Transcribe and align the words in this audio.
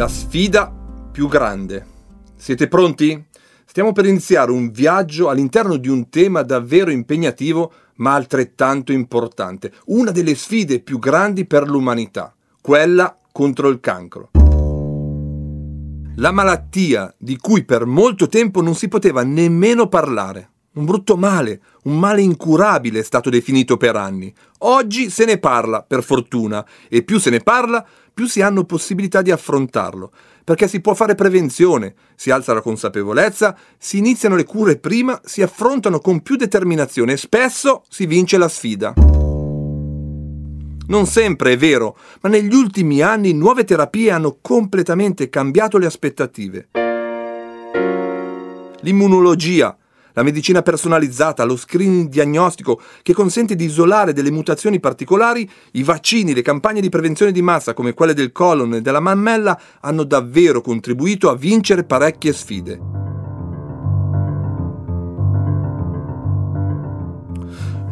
La 0.00 0.08
sfida 0.08 0.72
più 1.12 1.28
grande. 1.28 1.84
Siete 2.34 2.68
pronti? 2.68 3.22
Stiamo 3.66 3.92
per 3.92 4.06
iniziare 4.06 4.50
un 4.50 4.70
viaggio 4.70 5.28
all'interno 5.28 5.76
di 5.76 5.88
un 5.88 6.08
tema 6.08 6.40
davvero 6.40 6.90
impegnativo 6.90 7.70
ma 7.96 8.14
altrettanto 8.14 8.92
importante, 8.92 9.70
una 9.88 10.10
delle 10.10 10.34
sfide 10.34 10.80
più 10.80 10.98
grandi 10.98 11.44
per 11.44 11.68
l'umanità, 11.68 12.34
quella 12.62 13.14
contro 13.30 13.68
il 13.68 13.78
cancro. 13.80 14.30
La 16.16 16.30
malattia 16.30 17.14
di 17.18 17.36
cui 17.36 17.66
per 17.66 17.84
molto 17.84 18.26
tempo 18.26 18.62
non 18.62 18.74
si 18.74 18.88
poteva 18.88 19.22
nemmeno 19.22 19.86
parlare. 19.86 20.48
Un 20.72 20.86
brutto 20.86 21.16
male, 21.18 21.60
un 21.82 21.98
male 21.98 22.22
incurabile 22.22 23.00
è 23.00 23.02
stato 23.02 23.28
definito 23.28 23.76
per 23.76 23.96
anni. 23.96 24.32
Oggi 24.60 25.10
se 25.10 25.26
ne 25.26 25.38
parla, 25.38 25.82
per 25.82 26.02
fortuna, 26.02 26.64
e 26.88 27.02
più 27.02 27.18
se 27.18 27.28
ne 27.28 27.40
parla, 27.40 27.84
più 28.12 28.26
si 28.26 28.42
hanno 28.42 28.64
possibilità 28.64 29.22
di 29.22 29.30
affrontarlo, 29.30 30.10
perché 30.44 30.68
si 30.68 30.80
può 30.80 30.94
fare 30.94 31.14
prevenzione, 31.14 31.94
si 32.14 32.30
alza 32.30 32.52
la 32.52 32.60
consapevolezza, 32.60 33.56
si 33.78 33.98
iniziano 33.98 34.36
le 34.36 34.44
cure 34.44 34.76
prima, 34.76 35.20
si 35.24 35.42
affrontano 35.42 36.00
con 36.00 36.20
più 36.22 36.36
determinazione 36.36 37.12
e 37.12 37.16
spesso 37.16 37.84
si 37.88 38.06
vince 38.06 38.38
la 38.38 38.48
sfida. 38.48 38.94
Non 40.86 41.06
sempre 41.06 41.52
è 41.52 41.56
vero, 41.56 41.96
ma 42.22 42.28
negli 42.28 42.52
ultimi 42.52 43.00
anni 43.00 43.32
nuove 43.32 43.64
terapie 43.64 44.10
hanno 44.10 44.38
completamente 44.40 45.28
cambiato 45.28 45.78
le 45.78 45.86
aspettative. 45.86 46.68
L'immunologia, 48.80 49.76
la 50.12 50.22
medicina 50.22 50.62
personalizzata, 50.62 51.44
lo 51.44 51.56
screening 51.56 52.08
diagnostico 52.08 52.80
che 53.02 53.12
consente 53.12 53.54
di 53.54 53.64
isolare 53.64 54.12
delle 54.12 54.30
mutazioni 54.30 54.80
particolari, 54.80 55.48
i 55.72 55.82
vaccini, 55.82 56.34
le 56.34 56.42
campagne 56.42 56.80
di 56.80 56.88
prevenzione 56.88 57.32
di 57.32 57.42
massa 57.42 57.74
come 57.74 57.94
quelle 57.94 58.14
del 58.14 58.32
colon 58.32 58.74
e 58.74 58.80
della 58.80 59.00
mammella 59.00 59.60
hanno 59.80 60.04
davvero 60.04 60.60
contribuito 60.60 61.30
a 61.30 61.36
vincere 61.36 61.84
parecchie 61.84 62.32
sfide. 62.32 62.80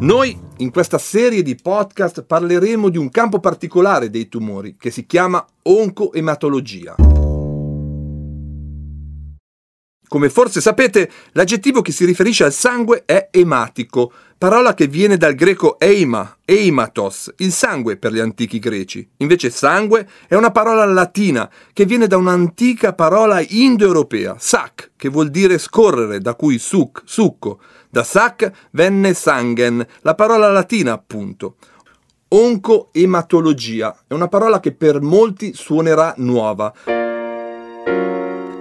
Noi 0.01 0.39
in 0.57 0.71
questa 0.71 0.97
serie 0.97 1.41
di 1.41 1.55
podcast 1.55 2.23
parleremo 2.23 2.87
di 2.87 2.97
un 2.97 3.09
campo 3.09 3.39
particolare 3.39 4.09
dei 4.09 4.29
tumori 4.29 4.75
che 4.77 4.91
si 4.91 5.05
chiama 5.05 5.45
oncoematologia. 5.63 7.08
Come 10.09 10.31
forse 10.31 10.59
sapete, 10.59 11.07
l'aggettivo 11.33 11.83
che 11.83 11.91
si 11.91 12.03
riferisce 12.03 12.43
al 12.43 12.51
sangue 12.51 13.03
è 13.05 13.27
ematico, 13.29 14.11
parola 14.39 14.73
che 14.73 14.87
viene 14.87 15.17
dal 15.17 15.35
greco 15.35 15.79
eima, 15.79 16.37
eimatos, 16.45 17.31
il 17.37 17.51
sangue 17.51 17.95
per 17.97 18.13
gli 18.13 18.17
antichi 18.17 18.57
greci. 18.57 19.07
Invece 19.17 19.51
sangue 19.51 20.09
è 20.27 20.33
una 20.33 20.49
parola 20.49 20.83
latina 20.85 21.47
che 21.73 21.85
viene 21.85 22.07
da 22.07 22.17
un'antica 22.17 22.93
parola 22.93 23.39
indoeuropea, 23.39 24.37
sac, 24.39 24.93
che 24.97 25.09
vuol 25.09 25.29
dire 25.29 25.59
scorrere, 25.59 26.19
da 26.19 26.33
cui 26.33 26.57
suc, 26.57 27.03
succo. 27.05 27.59
Da 27.87 28.03
sac 28.03 28.51
venne 28.71 29.13
sangen, 29.13 29.85
la 30.01 30.15
parola 30.15 30.49
latina 30.49 30.91
appunto. 30.91 31.57
Oncoematologia 32.29 34.05
è 34.07 34.13
una 34.15 34.27
parola 34.27 34.59
che 34.59 34.71
per 34.71 35.01
molti 35.01 35.53
suonerà 35.53 36.15
nuova 36.17 36.73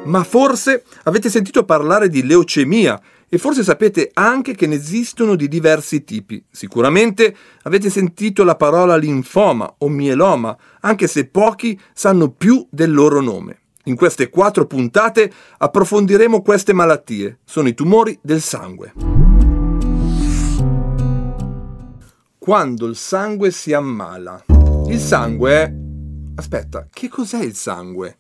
ma 0.09 0.25
forse 0.25 0.85
avete 1.05 1.29
sentito 1.29 1.65
parlare 1.65 2.09
di 2.09 2.25
leucemia 2.25 3.01
e 3.29 3.37
forse 3.37 3.63
sapete 3.63 4.11
anche 4.15 4.55
che 4.55 4.67
ne 4.67 4.75
esistono 4.75 5.35
di 5.35 5.49
diversi 5.49 6.03
tipi. 6.03 6.43
Sicuramente 6.51 7.37
avete 7.63 7.91
sentito 7.91 8.43
la 8.43 8.57
parola 8.57 8.97
linfoma 8.97 9.75
o 9.79 9.89
mieloma, 9.89 10.57
anche 10.81 11.07
se 11.07 11.27
pochi 11.27 11.79
sanno 11.93 12.31
più 12.31 12.67
del 12.71 12.93
loro 12.93 13.21
nome. 13.21 13.61
In 13.85 13.97
queste 13.97 14.31
quattro 14.31 14.67
puntate 14.67 15.31
approfondiremo 15.59 16.43
queste 16.43 16.73
malattie. 16.73 17.39
Sono 17.45 17.69
i 17.69 17.75
tumori 17.75 18.19
del 18.23 18.41
sangue. 18.41 18.93
Quando 22.39 22.87
il 22.87 22.97
sangue 22.97 23.51
si 23.51 23.75
ammala. 23.75 24.45
Il 24.89 24.99
sangue. 24.99 25.75
Aspetta, 26.35 26.87
che 26.91 27.09
cos'è 27.09 27.43
il 27.43 27.55
sangue? 27.55 28.17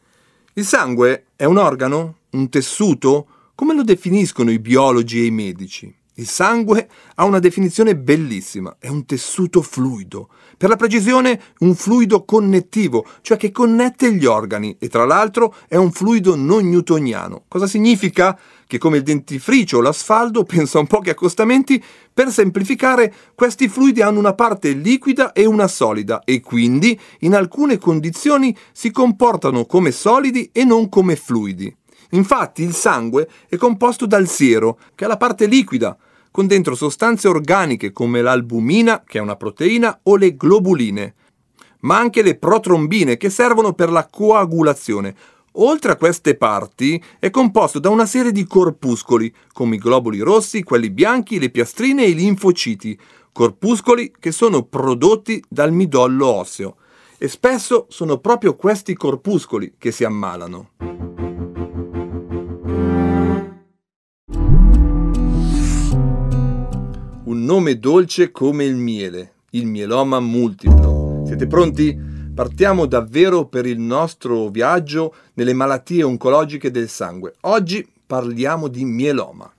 Il 0.58 0.66
sangue 0.66 1.26
è 1.36 1.44
un 1.44 1.56
organo? 1.56 2.16
Un 2.30 2.48
tessuto? 2.48 3.28
Come 3.54 3.76
lo 3.76 3.84
definiscono 3.84 4.50
i 4.50 4.58
biologi 4.58 5.20
e 5.20 5.26
i 5.26 5.30
medici? 5.30 5.94
Il 6.14 6.26
sangue 6.26 6.88
ha 7.14 7.24
una 7.24 7.38
definizione 7.38 7.94
bellissima, 7.94 8.74
è 8.80 8.88
un 8.88 9.04
tessuto 9.04 9.62
fluido. 9.62 10.28
Per 10.56 10.68
la 10.68 10.74
precisione, 10.74 11.40
un 11.60 11.76
fluido 11.76 12.24
connettivo, 12.24 13.06
cioè 13.20 13.36
che 13.36 13.52
connette 13.52 14.12
gli 14.12 14.24
organi 14.24 14.74
e 14.80 14.88
tra 14.88 15.04
l'altro 15.04 15.54
è 15.68 15.76
un 15.76 15.92
fluido 15.92 16.34
non 16.34 16.68
newtoniano. 16.68 17.44
Cosa 17.46 17.68
significa? 17.68 18.36
Che 18.68 18.76
come 18.76 18.98
il 18.98 19.02
dentifricio 19.02 19.78
o 19.78 19.80
l'asfalto, 19.80 20.44
pensa 20.44 20.78
un 20.78 20.86
po' 20.86 21.00
che 21.00 21.10
accostamenti, 21.10 21.82
per 22.12 22.30
semplificare, 22.30 23.12
questi 23.34 23.66
fluidi 23.66 24.02
hanno 24.02 24.18
una 24.18 24.34
parte 24.34 24.72
liquida 24.72 25.32
e 25.32 25.46
una 25.46 25.66
solida 25.66 26.20
e 26.22 26.42
quindi 26.42 26.98
in 27.20 27.34
alcune 27.34 27.78
condizioni 27.78 28.54
si 28.72 28.90
comportano 28.90 29.64
come 29.64 29.90
solidi 29.90 30.50
e 30.52 30.64
non 30.64 30.90
come 30.90 31.16
fluidi. 31.16 31.74
Infatti 32.10 32.62
il 32.62 32.74
sangue 32.74 33.26
è 33.48 33.56
composto 33.56 34.04
dal 34.04 34.28
siero, 34.28 34.78
che 34.94 35.06
è 35.06 35.08
la 35.08 35.16
parte 35.16 35.46
liquida, 35.46 35.96
con 36.30 36.46
dentro 36.46 36.74
sostanze 36.74 37.26
organiche 37.26 37.90
come 37.90 38.20
l'albumina, 38.20 39.02
che 39.06 39.16
è 39.16 39.22
una 39.22 39.36
proteina, 39.36 39.98
o 40.02 40.16
le 40.16 40.36
globuline, 40.36 41.14
ma 41.80 41.98
anche 41.98 42.20
le 42.20 42.36
protrombine 42.36 43.16
che 43.16 43.30
servono 43.30 43.72
per 43.72 43.90
la 43.90 44.06
coagulazione. 44.06 45.14
Oltre 45.60 45.92
a 45.92 45.96
queste 45.96 46.36
parti 46.36 47.02
è 47.18 47.30
composto 47.30 47.78
da 47.78 47.90
una 47.90 48.06
serie 48.06 48.32
di 48.32 48.46
corpuscoli, 48.46 49.32
come 49.52 49.76
i 49.76 49.78
globuli 49.78 50.20
rossi, 50.20 50.62
quelli 50.62 50.90
bianchi, 50.90 51.38
le 51.38 51.50
piastrine 51.50 52.04
e 52.04 52.10
i 52.10 52.14
linfociti, 52.14 52.98
corpuscoli 53.32 54.12
che 54.18 54.30
sono 54.30 54.62
prodotti 54.64 55.42
dal 55.48 55.72
midollo 55.72 56.26
osseo. 56.26 56.76
E 57.18 57.26
spesso 57.26 57.86
sono 57.88 58.18
proprio 58.18 58.54
questi 58.54 58.94
corpuscoli 58.94 59.74
che 59.78 59.90
si 59.90 60.04
ammalano. 60.04 60.70
nome 67.48 67.78
dolce 67.78 68.30
come 68.30 68.66
il 68.66 68.76
miele, 68.76 69.36
il 69.52 69.64
mieloma 69.64 70.20
multiplo. 70.20 71.22
Siete 71.24 71.46
pronti? 71.46 72.17
Partiamo 72.38 72.86
davvero 72.86 73.46
per 73.46 73.66
il 73.66 73.80
nostro 73.80 74.46
viaggio 74.46 75.12
nelle 75.34 75.54
malattie 75.54 76.04
oncologiche 76.04 76.70
del 76.70 76.88
sangue. 76.88 77.34
Oggi 77.40 77.84
parliamo 78.06 78.68
di 78.68 78.84
mieloma. 78.84 79.52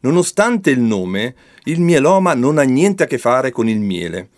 Nonostante 0.00 0.68
il 0.68 0.80
nome, 0.80 1.34
il 1.64 1.80
mieloma 1.80 2.34
non 2.34 2.58
ha 2.58 2.64
niente 2.64 3.04
a 3.04 3.06
che 3.06 3.16
fare 3.16 3.50
con 3.50 3.66
il 3.66 3.80
miele. 3.80 4.28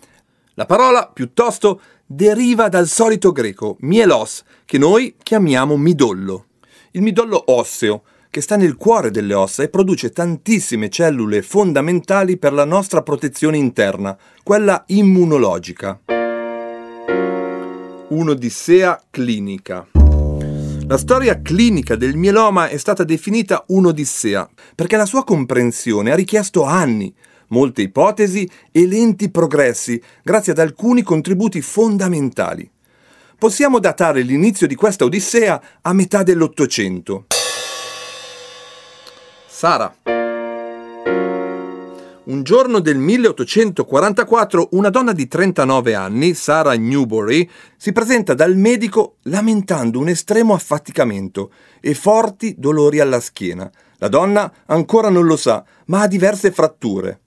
La 0.53 0.65
parola, 0.65 1.11
piuttosto, 1.13 1.81
deriva 2.05 2.69
dal 2.69 2.87
solito 2.87 3.33
greco 3.33 3.75
mielos, 3.81 4.45
che 4.63 4.77
noi 4.77 5.15
chiamiamo 5.21 5.75
midollo. 5.75 6.45
Il 6.91 7.01
midollo 7.01 7.43
osseo, 7.47 8.03
che 8.29 8.39
sta 8.39 8.55
nel 8.55 8.77
cuore 8.77 9.11
delle 9.11 9.33
ossa 9.33 9.63
e 9.63 9.67
produce 9.67 10.11
tantissime 10.11 10.87
cellule 10.87 11.41
fondamentali 11.41 12.37
per 12.37 12.53
la 12.53 12.63
nostra 12.63 13.01
protezione 13.01 13.57
interna, 13.57 14.17
quella 14.43 14.85
immunologica. 14.87 15.99
Un'odissea 18.07 19.01
clinica. 19.09 19.87
La 20.87 20.97
storia 20.99 21.41
clinica 21.41 21.95
del 21.95 22.15
mieloma 22.15 22.67
è 22.67 22.77
stata 22.77 23.03
definita 23.03 23.63
un'odissea 23.69 24.47
perché 24.75 24.95
la 24.95 25.07
sua 25.07 25.23
comprensione 25.23 26.11
ha 26.11 26.15
richiesto 26.15 26.65
anni, 26.65 27.11
molte 27.47 27.81
ipotesi 27.81 28.47
e 28.71 28.85
lenti 28.85 29.31
progressi 29.31 29.99
grazie 30.21 30.51
ad 30.51 30.59
alcuni 30.59 31.01
contributi 31.01 31.61
fondamentali. 31.61 32.69
Possiamo 33.39 33.79
datare 33.79 34.21
l'inizio 34.21 34.67
di 34.67 34.75
questa 34.75 35.05
odissea 35.05 35.59
a 35.81 35.91
metà 35.91 36.21
dell'Ottocento. 36.21 37.25
Sara. 39.47 40.14
Un 42.25 42.41
giorno 42.41 42.79
del 42.79 42.97
1844 42.97 44.69
una 44.71 44.89
donna 44.89 45.11
di 45.11 45.27
39 45.27 45.93
anni, 45.93 46.33
Sara 46.33 46.73
Newbury, 46.73 47.47
si 47.77 47.91
presenta 47.91 48.33
dal 48.33 48.55
medico 48.55 49.17
lamentando 49.23 49.99
un 49.99 50.07
estremo 50.07 50.55
affaticamento 50.55 51.51
e 51.79 51.93
forti 51.93 52.55
dolori 52.57 52.99
alla 52.99 53.19
schiena. 53.19 53.69
La 53.97 54.07
donna 54.07 54.51
ancora 54.65 55.09
non 55.09 55.27
lo 55.27 55.37
sa, 55.37 55.63
ma 55.85 56.01
ha 56.01 56.07
diverse 56.07 56.51
fratture. 56.51 57.19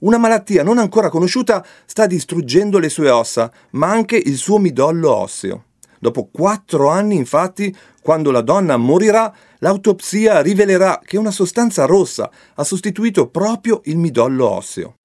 Una 0.00 0.16
malattia 0.16 0.62
non 0.62 0.78
ancora 0.78 1.10
conosciuta 1.10 1.62
sta 1.84 2.06
distruggendo 2.06 2.78
le 2.78 2.88
sue 2.88 3.10
ossa, 3.10 3.52
ma 3.72 3.90
anche 3.90 4.16
il 4.16 4.36
suo 4.36 4.56
midollo 4.56 5.14
osseo. 5.14 5.64
Dopo 5.98 6.28
quattro 6.30 6.88
anni, 6.88 7.16
infatti, 7.16 7.74
quando 8.02 8.30
la 8.30 8.42
donna 8.42 8.76
morirà, 8.76 9.32
l'autopsia 9.58 10.40
rivelerà 10.40 11.00
che 11.04 11.16
una 11.16 11.30
sostanza 11.30 11.84
rossa 11.84 12.30
ha 12.54 12.64
sostituito 12.64 13.28
proprio 13.28 13.80
il 13.84 13.96
midollo 13.96 14.48
osseo. 14.48 14.96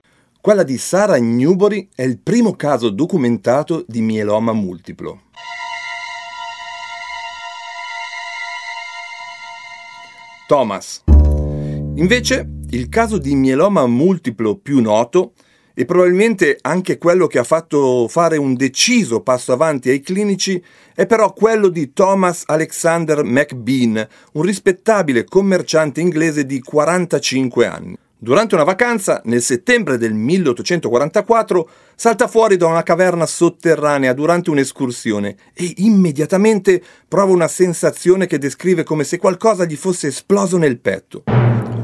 Quella 0.41 0.63
di 0.63 0.77
Sarah 0.77 1.17
Newbury 1.17 1.89
è 1.93 2.01
il 2.01 2.19
primo 2.19 2.55
caso 2.55 2.89
documentato 2.89 3.85
di 3.87 4.01
mieloma 4.01 4.53
multiplo. 4.53 5.21
Thomas. 10.47 11.03
Invece, 11.95 12.49
il 12.71 12.89
caso 12.89 13.17
di 13.17 13.35
mieloma 13.35 13.85
multiplo 13.85 14.57
più 14.57 14.81
noto 14.81 15.33
e 15.73 15.85
probabilmente 15.85 16.57
anche 16.61 16.97
quello 16.97 17.27
che 17.27 17.39
ha 17.39 17.43
fatto 17.43 18.07
fare 18.07 18.37
un 18.37 18.53
deciso 18.53 19.21
passo 19.21 19.53
avanti 19.53 19.89
ai 19.89 20.01
clinici 20.01 20.61
è 20.93 21.05
però 21.05 21.33
quello 21.33 21.69
di 21.69 21.93
Thomas 21.93 22.43
Alexander 22.45 23.23
McBean, 23.23 24.07
un 24.33 24.41
rispettabile 24.41 25.23
commerciante 25.23 26.01
inglese 26.01 26.45
di 26.45 26.59
45 26.59 27.65
anni. 27.65 27.97
Durante 28.23 28.53
una 28.53 28.63
vacanza, 28.63 29.19
nel 29.25 29.41
settembre 29.41 29.97
del 29.97 30.13
1844, 30.13 31.69
salta 31.95 32.27
fuori 32.27 32.55
da 32.55 32.67
una 32.67 32.83
caverna 32.83 33.25
sotterranea 33.25 34.13
durante 34.13 34.51
un'escursione 34.51 35.35
e 35.55 35.73
immediatamente 35.77 36.83
prova 37.07 37.31
una 37.31 37.47
sensazione 37.47 38.27
che 38.27 38.37
descrive 38.37 38.83
come 38.83 39.05
se 39.05 39.17
qualcosa 39.17 39.65
gli 39.65 39.75
fosse 39.75 40.09
esploso 40.09 40.57
nel 40.57 40.79
petto. 40.79 41.23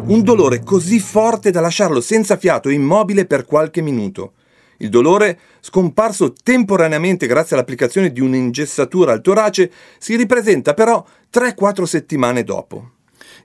Un 0.08 0.24
dolore 0.24 0.64
così 0.64 1.02
forte 1.02 1.52
da 1.52 1.60
lasciarlo 1.60 2.00
senza 2.00 2.38
fiato 2.38 2.70
e 2.70 2.74
immobile 2.74 3.26
per 3.26 3.44
qualche 3.44 3.82
minuto. 3.82 4.36
Il 4.78 4.88
dolore, 4.88 5.38
scomparso 5.60 6.32
temporaneamente 6.32 7.28
grazie 7.28 7.58
all'applicazione 7.58 8.14
di 8.14 8.22
un'ingessatura 8.22 9.12
al 9.12 9.20
torace, 9.20 9.70
si 9.98 10.16
ripresenta 10.16 10.74
però 10.74 11.06
3-4 11.30 11.84
settimane 11.84 12.46
dopo. 12.46 12.92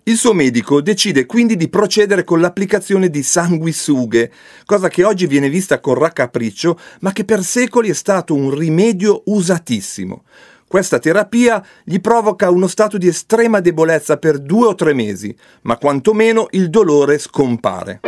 Il 0.04 0.16
suo 0.16 0.34
medico 0.34 0.80
decide 0.80 1.26
quindi 1.26 1.56
di 1.56 1.68
procedere 1.68 2.22
con 2.22 2.40
l'applicazione 2.40 3.10
di 3.10 3.24
sanguisughe, 3.24 4.32
cosa 4.64 4.88
che 4.88 5.02
oggi 5.02 5.26
viene 5.26 5.48
vista 5.48 5.80
con 5.80 5.94
raccapriccio, 5.94 6.78
ma 7.00 7.12
che 7.12 7.24
per 7.24 7.42
secoli 7.42 7.90
è 7.90 7.94
stato 7.94 8.34
un 8.34 8.56
rimedio 8.56 9.22
usatissimo. 9.26 10.22
Questa 10.72 10.98
terapia 10.98 11.62
gli 11.84 12.00
provoca 12.00 12.48
uno 12.48 12.66
stato 12.66 12.96
di 12.96 13.06
estrema 13.06 13.60
debolezza 13.60 14.16
per 14.16 14.38
due 14.38 14.68
o 14.68 14.74
tre 14.74 14.94
mesi, 14.94 15.36
ma 15.64 15.76
quantomeno 15.76 16.46
il 16.52 16.70
dolore 16.70 17.18
scompare. 17.18 18.00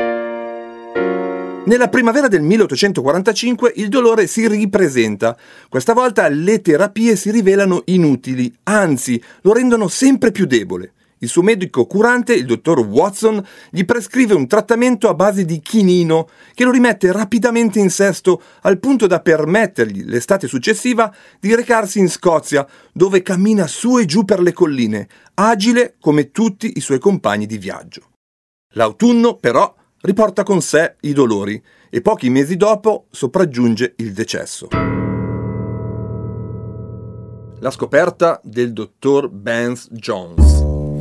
Nella 1.67 1.89
primavera 1.91 2.27
del 2.27 2.41
1845 2.41 3.73
il 3.77 3.91
dolore 3.91 4.27
si 4.27 4.49
ripresenta. 4.49 5.37
Questa 5.69 5.93
volta 5.93 6.27
le 6.29 6.63
terapie 6.63 7.17
si 7.17 7.31
rivelano 7.31 7.83
inutili, 7.85 8.51
anzi 8.63 9.23
lo 9.43 9.53
rendono 9.53 9.87
sempre 9.89 10.31
più 10.31 10.47
debole. 10.47 10.93
Il 11.19 11.29
suo 11.29 11.43
medico 11.43 11.87
curante, 11.87 12.35
il 12.35 12.45
dottor 12.45 12.81
Watson, 12.81 13.43
gli 13.71 13.85
prescrive 13.85 14.35
un 14.35 14.47
trattamento 14.47 15.09
a 15.09 15.15
base 15.15 15.45
di 15.45 15.61
chinino 15.61 16.29
che 16.55 16.65
lo 16.65 16.71
rimette 16.71 17.13
rapidamente 17.13 17.79
in 17.79 17.91
sesto 17.91 18.43
al 18.63 18.79
punto 18.79 19.07
da 19.07 19.21
permettergli 19.21 20.05
l'estate 20.05 20.47
successiva 20.49 21.15
di 21.41 21.55
recarsi 21.55 21.99
in 21.99 22.09
Scozia, 22.09 22.67
dove 22.93 23.23
cammina 23.23 23.67
su 23.67 23.99
e 23.99 24.05
giù 24.05 24.25
per 24.25 24.41
le 24.41 24.53
colline, 24.53 25.09
agile 25.35 25.97
come 26.01 26.31
tutti 26.31 26.73
i 26.77 26.81
suoi 26.81 26.99
compagni 26.99 27.47
di 27.47 27.59
viaggio. 27.59 28.11
L'autunno, 28.75 29.37
però, 29.37 29.73
riporta 30.01 30.43
con 30.43 30.61
sé 30.61 30.97
i 31.01 31.13
dolori 31.13 31.63
e 31.89 32.01
pochi 32.01 32.29
mesi 32.29 32.57
dopo 32.57 33.07
sopraggiunge 33.11 33.95
il 33.99 34.13
decesso. 34.13 34.69
La 37.61 37.71
scoperta 37.71 38.41
del 38.43 38.73
dottor 38.73 39.31
Benz 39.31 39.89
Jones. 39.91 40.54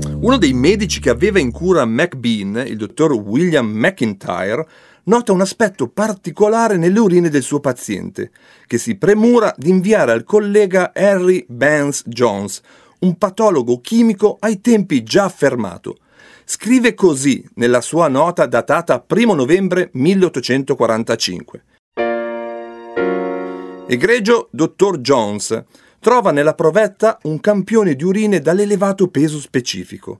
Uno 0.05 0.37
dei 0.37 0.53
medici 0.53 0.99
che 0.99 1.09
aveva 1.09 1.39
in 1.39 1.51
cura 1.51 1.85
McBean, 1.85 2.63
il 2.67 2.77
dottor 2.77 3.13
William 3.13 3.67
McIntyre, 3.67 4.65
nota 5.05 5.31
un 5.31 5.41
aspetto 5.41 5.87
particolare 5.89 6.77
nelle 6.77 6.99
urine 6.99 7.29
del 7.29 7.41
suo 7.41 7.59
paziente, 7.59 8.31
che 8.67 8.77
si 8.77 8.95
premura 8.95 9.53
di 9.57 9.69
inviare 9.69 10.11
al 10.11 10.23
collega 10.23 10.91
Harry 10.93 11.45
Benz 11.47 12.03
Jones, 12.05 12.61
un 12.99 13.17
patologo 13.17 13.81
chimico 13.81 14.37
ai 14.39 14.61
tempi 14.61 15.03
già 15.03 15.25
affermato. 15.25 15.97
Scrive 16.45 16.93
così 16.93 17.45
nella 17.55 17.81
sua 17.81 18.07
nota 18.07 18.45
datata 18.45 19.03
1 19.07 19.33
novembre 19.33 19.89
1845. 19.93 21.63
Egregio 23.85 24.47
dottor 24.51 24.99
Jones, 24.99 25.63
trova 26.03 26.31
nella 26.31 26.53
provetta 26.53 27.17
un 27.23 27.39
campione 27.39 27.95
di 27.95 28.03
urine 28.03 28.41
dall'elevato 28.41 29.07
peso 29.07 29.39
specifico. 29.39 30.19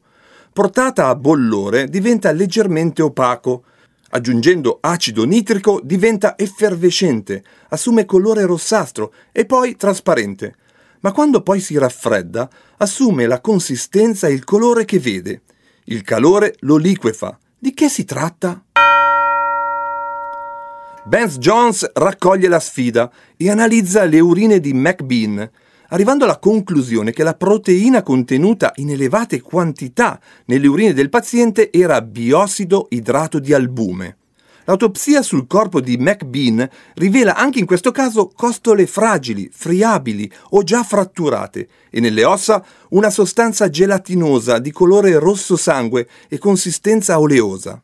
Portata 0.54 1.10
a 1.10 1.16
bollore 1.16 1.90
diventa 1.90 2.32
leggermente 2.32 3.02
opaco. 3.02 3.66
Aggiungendo 4.12 4.78
acido 4.80 5.26
nitrico 5.26 5.82
diventa 5.84 6.38
effervescente, 6.38 7.44
assume 7.68 8.06
colore 8.06 8.46
rossastro 8.46 9.14
e 9.34 9.46
poi 9.46 9.76
trasparente. 9.76 10.56
Ma 11.02 11.12
quando 11.12 11.42
poi 11.42 11.60
si 11.60 11.78
raffredda, 11.78 12.50
assume 12.78 13.28
la 13.28 13.42
consistenza 13.42 14.28
e 14.28 14.32
il 14.32 14.46
colore 14.46 14.86
che 14.86 15.00
vede. 15.00 15.42
Il 15.86 16.04
calore 16.04 16.56
lo 16.60 16.78
liquefa. 16.78 17.38
Di 17.60 17.74
che 17.74 17.90
si 17.90 18.06
tratta? 18.06 18.64
Benz 21.06 21.38
Jones 21.40 21.92
raccoglie 21.94 22.48
la 22.48 22.62
sfida 22.62 23.12
e 23.36 23.50
analizza 23.50 24.06
le 24.06 24.22
urine 24.22 24.62
di 24.62 24.72
McBean, 24.72 25.50
arrivando 25.94 26.24
alla 26.24 26.40
conclusione 26.40 27.12
che 27.12 27.24
la 27.24 27.36
proteina 27.36 28.02
contenuta 28.02 28.72
in 28.78 28.90
elevate 28.90 29.42
quantità 29.42 30.20
nelle 30.46 30.68
urine 30.68 30.94
del 30.94 31.10
paziente 31.10 31.72
era 31.72 32.02
biossido 32.02 32.88
idrato 32.90 33.40
di 33.40 33.54
albume. 33.54 34.18
L'autopsia 34.66 35.22
sul 35.22 35.46
corpo 35.46 35.82
di 35.82 35.98
McBean 35.98 36.68
rivela 36.96 37.36
anche 37.36 37.60
in 37.60 37.66
questo 37.66 37.92
caso 37.92 38.32
costole 38.34 38.88
fragili, 38.88 39.50
friabili 39.54 40.32
o 40.52 40.64
già 40.64 40.84
fratturate 40.84 41.68
e 41.92 42.00
nelle 42.00 42.24
ossa 42.24 42.64
una 42.90 43.10
sostanza 43.10 43.70
gelatinosa 43.70 44.58
di 44.60 44.72
colore 44.72 45.20
rosso 45.20 45.58
sangue 45.58 46.08
e 46.28 46.40
consistenza 46.40 47.20
oleosa. 47.20 47.80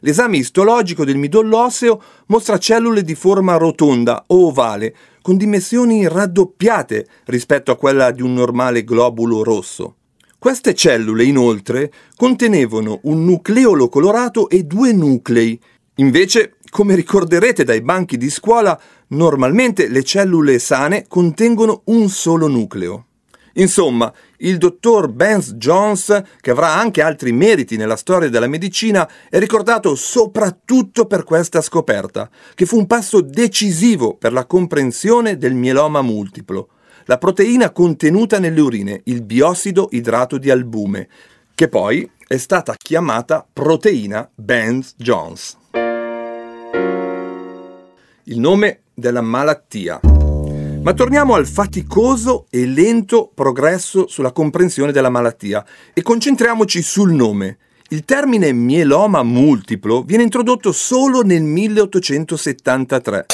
L'esame 0.00 0.38
istologico 0.38 1.04
del 1.04 1.16
midollo 1.16 1.58
osseo 1.58 2.02
mostra 2.26 2.58
cellule 2.58 3.02
di 3.02 3.14
forma 3.14 3.56
rotonda 3.56 4.24
o 4.28 4.46
ovale, 4.46 4.94
con 5.22 5.36
dimensioni 5.36 6.06
raddoppiate 6.08 7.06
rispetto 7.26 7.70
a 7.70 7.76
quella 7.76 8.10
di 8.10 8.22
un 8.22 8.34
normale 8.34 8.84
globulo 8.84 9.42
rosso. 9.42 9.96
Queste 10.38 10.74
cellule, 10.74 11.24
inoltre, 11.24 11.92
contenevano 12.16 13.00
un 13.02 13.24
nucleolo 13.24 13.88
colorato 13.88 14.48
e 14.48 14.62
due 14.62 14.92
nuclei. 14.92 15.60
Invece, 15.96 16.54
come 16.70 16.94
ricorderete 16.94 17.62
dai 17.62 17.82
banchi 17.82 18.16
di 18.16 18.30
scuola, 18.30 18.80
normalmente 19.08 19.88
le 19.88 20.02
cellule 20.02 20.58
sane 20.58 21.04
contengono 21.06 21.82
un 21.86 22.08
solo 22.08 22.46
nucleo. 22.46 23.04
Insomma, 23.54 24.12
il 24.38 24.58
dottor 24.58 25.08
Benz 25.08 25.52
Jones, 25.54 26.22
che 26.40 26.50
avrà 26.50 26.74
anche 26.74 27.02
altri 27.02 27.32
meriti 27.32 27.76
nella 27.76 27.96
storia 27.96 28.28
della 28.28 28.46
medicina, 28.46 29.08
è 29.28 29.38
ricordato 29.38 29.94
soprattutto 29.94 31.06
per 31.06 31.24
questa 31.24 31.60
scoperta, 31.60 32.30
che 32.54 32.66
fu 32.66 32.78
un 32.78 32.86
passo 32.86 33.20
decisivo 33.20 34.14
per 34.16 34.32
la 34.32 34.46
comprensione 34.46 35.36
del 35.36 35.54
mieloma 35.54 36.02
multiplo. 36.02 36.68
La 37.04 37.18
proteina 37.18 37.70
contenuta 37.70 38.38
nelle 38.38 38.60
urine, 38.60 39.00
il 39.04 39.22
biossido 39.22 39.88
idrato 39.90 40.38
di 40.38 40.50
albume, 40.50 41.08
che 41.54 41.68
poi 41.68 42.08
è 42.26 42.36
stata 42.36 42.74
chiamata 42.76 43.44
proteina 43.52 44.30
Benz 44.32 44.94
Jones. 44.96 45.58
Il 48.24 48.38
nome 48.38 48.82
della 48.94 49.22
malattia. 49.22 50.19
Ma 50.82 50.94
torniamo 50.94 51.34
al 51.34 51.46
faticoso 51.46 52.46
e 52.48 52.64
lento 52.64 53.30
progresso 53.34 54.06
sulla 54.08 54.32
comprensione 54.32 54.92
della 54.92 55.10
malattia 55.10 55.62
e 55.92 56.00
concentriamoci 56.00 56.80
sul 56.80 57.12
nome. 57.12 57.58
Il 57.90 58.06
termine 58.06 58.50
mieloma 58.52 59.22
multiplo 59.22 60.02
viene 60.02 60.22
introdotto 60.22 60.72
solo 60.72 61.20
nel 61.20 61.42
1873. 61.42 63.26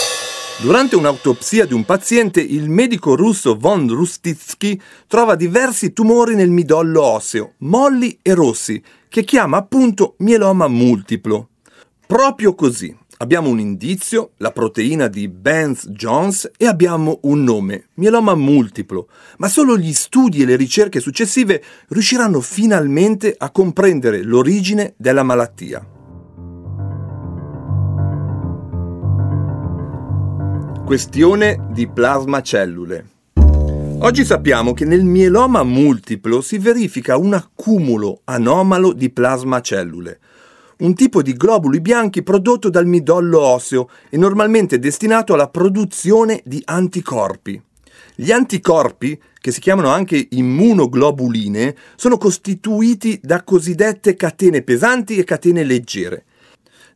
Durante 0.60 0.96
un'autopsia 0.96 1.66
di 1.66 1.74
un 1.74 1.84
paziente, 1.84 2.40
il 2.40 2.68
medico 2.68 3.14
russo 3.14 3.56
von 3.56 3.86
Rustitsky 3.86 4.80
trova 5.06 5.36
diversi 5.36 5.92
tumori 5.92 6.34
nel 6.34 6.50
midollo 6.50 7.00
osseo, 7.02 7.52
molli 7.58 8.18
e 8.22 8.34
rossi, 8.34 8.82
che 9.08 9.22
chiama 9.22 9.58
appunto 9.58 10.16
mieloma 10.18 10.66
multiplo. 10.66 11.50
Proprio 12.06 12.56
così, 12.56 12.96
Abbiamo 13.18 13.48
un 13.48 13.58
indizio, 13.58 14.32
la 14.38 14.50
proteina 14.50 15.06
di 15.06 15.26
Benz 15.28 15.88
Jones, 15.88 16.50
e 16.58 16.66
abbiamo 16.66 17.20
un 17.22 17.44
nome, 17.44 17.86
mieloma 17.94 18.34
multiplo, 18.34 19.08
ma 19.38 19.48
solo 19.48 19.78
gli 19.78 19.94
studi 19.94 20.42
e 20.42 20.44
le 20.44 20.54
ricerche 20.54 21.00
successive 21.00 21.62
riusciranno 21.88 22.42
finalmente 22.42 23.34
a 23.38 23.50
comprendere 23.50 24.22
l'origine 24.22 24.92
della 24.98 25.22
malattia. 25.22 25.82
Questione 30.84 31.68
di 31.70 31.88
plasmacellule. 31.88 33.06
Oggi 34.00 34.26
sappiamo 34.26 34.74
che 34.74 34.84
nel 34.84 35.04
mieloma 35.04 35.62
multiplo 35.62 36.42
si 36.42 36.58
verifica 36.58 37.16
un 37.16 37.32
accumulo 37.32 38.20
anomalo 38.24 38.92
di 38.92 39.08
plasmacellule 39.08 40.18
un 40.78 40.94
tipo 40.94 41.22
di 41.22 41.32
globuli 41.34 41.80
bianchi 41.80 42.22
prodotto 42.22 42.68
dal 42.68 42.86
midollo 42.86 43.40
osseo 43.40 43.88
e 44.10 44.16
normalmente 44.16 44.78
destinato 44.78 45.34
alla 45.34 45.48
produzione 45.48 46.42
di 46.44 46.60
anticorpi. 46.64 47.60
Gli 48.14 48.30
anticorpi, 48.30 49.20
che 49.40 49.52
si 49.52 49.60
chiamano 49.60 49.90
anche 49.90 50.28
immunoglobuline, 50.30 51.76
sono 51.96 52.18
costituiti 52.18 53.20
da 53.22 53.42
cosiddette 53.42 54.16
catene 54.16 54.62
pesanti 54.62 55.16
e 55.16 55.24
catene 55.24 55.64
leggere. 55.64 56.24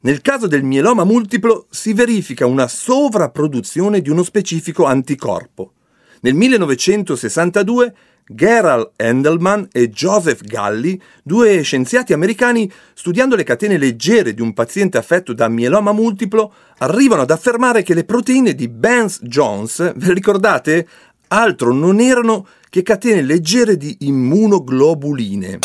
Nel 0.02 0.22
caso 0.22 0.46
del 0.46 0.62
mieloma 0.62 1.04
multiplo 1.04 1.66
si 1.68 1.92
verifica 1.92 2.46
una 2.46 2.68
sovrapproduzione 2.68 4.00
di 4.00 4.08
uno 4.08 4.22
specifico 4.22 4.84
anticorpo. 4.86 5.74
Nel 6.22 6.34
1962 6.34 7.94
Gerald 8.32 8.92
Endelman 8.94 9.68
e 9.72 9.90
Joseph 9.90 10.42
Galli, 10.42 11.00
due 11.24 11.62
scienziati 11.62 12.12
americani, 12.12 12.70
studiando 12.94 13.34
le 13.34 13.42
catene 13.42 13.76
leggere 13.76 14.34
di 14.34 14.40
un 14.40 14.54
paziente 14.54 14.98
affetto 14.98 15.32
da 15.32 15.48
mieloma 15.48 15.92
multiplo, 15.92 16.52
arrivano 16.78 17.22
ad 17.22 17.30
affermare 17.32 17.82
che 17.82 17.92
le 17.92 18.04
proteine 18.04 18.54
di 18.54 18.68
Benz-Jones, 18.68 19.94
ve 19.96 20.06
le 20.06 20.14
ricordate? 20.14 20.86
Altro 21.28 21.72
non 21.72 21.98
erano 21.98 22.46
che 22.68 22.82
catene 22.82 23.22
leggere 23.22 23.76
di 23.76 23.96
immunoglobuline. 24.00 25.58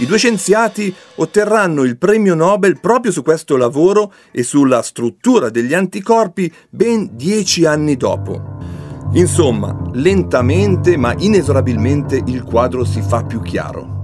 I 0.00 0.06
due 0.06 0.18
scienziati 0.18 0.94
otterranno 1.16 1.84
il 1.84 1.96
premio 1.96 2.34
Nobel 2.34 2.78
proprio 2.80 3.10
su 3.10 3.22
questo 3.22 3.56
lavoro 3.56 4.12
e 4.30 4.42
sulla 4.42 4.82
struttura 4.82 5.48
degli 5.48 5.74
anticorpi 5.74 6.52
ben 6.68 7.16
dieci 7.16 7.64
anni 7.64 7.96
dopo. 7.96 8.77
Insomma, 9.12 9.74
lentamente 9.94 10.98
ma 10.98 11.14
inesorabilmente 11.16 12.22
il 12.26 12.44
quadro 12.44 12.84
si 12.84 13.00
fa 13.00 13.24
più 13.24 13.40
chiaro. 13.40 13.96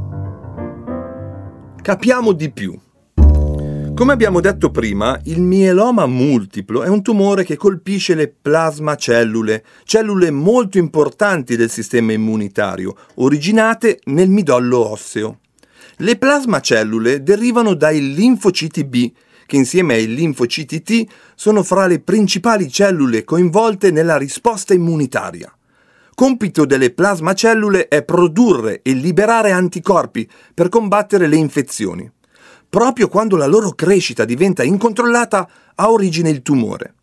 Capiamo 1.82 2.32
di 2.32 2.50
più. 2.50 2.74
Come 3.94 4.12
abbiamo 4.12 4.40
detto 4.40 4.70
prima, 4.70 5.20
il 5.24 5.42
mieloma 5.42 6.06
multiplo 6.06 6.82
è 6.82 6.88
un 6.88 7.02
tumore 7.02 7.44
che 7.44 7.56
colpisce 7.56 8.14
le 8.14 8.28
plasmacellule, 8.28 9.62
cellule 9.84 10.30
molto 10.30 10.78
importanti 10.78 11.54
del 11.54 11.70
sistema 11.70 12.12
immunitario, 12.12 12.96
originate 13.16 14.00
nel 14.04 14.30
midollo 14.30 14.90
osseo. 14.90 15.40
Le 15.98 16.16
plasmacellule 16.16 17.22
derivano 17.22 17.74
dai 17.74 18.14
linfociti 18.14 18.84
B, 18.84 19.12
che 19.46 19.56
insieme 19.56 19.94
ai 19.94 20.14
linfociti 20.14 20.82
T 20.82 21.06
sono 21.34 21.62
fra 21.62 21.86
le 21.86 22.00
principali 22.00 22.70
cellule 22.70 23.24
coinvolte 23.24 23.90
nella 23.90 24.16
risposta 24.16 24.74
immunitaria. 24.74 25.52
Compito 26.14 26.64
delle 26.64 26.92
plasmacellule 26.92 27.88
è 27.88 28.04
produrre 28.04 28.80
e 28.82 28.92
liberare 28.92 29.50
anticorpi 29.50 30.28
per 30.54 30.68
combattere 30.68 31.26
le 31.26 31.36
infezioni. 31.36 32.10
Proprio 32.68 33.08
quando 33.08 33.36
la 33.36 33.46
loro 33.46 33.70
crescita 33.70 34.24
diventa 34.24 34.62
incontrollata 34.62 35.48
ha 35.74 35.90
origine 35.90 36.30
il 36.30 36.42
tumore. 36.42 36.94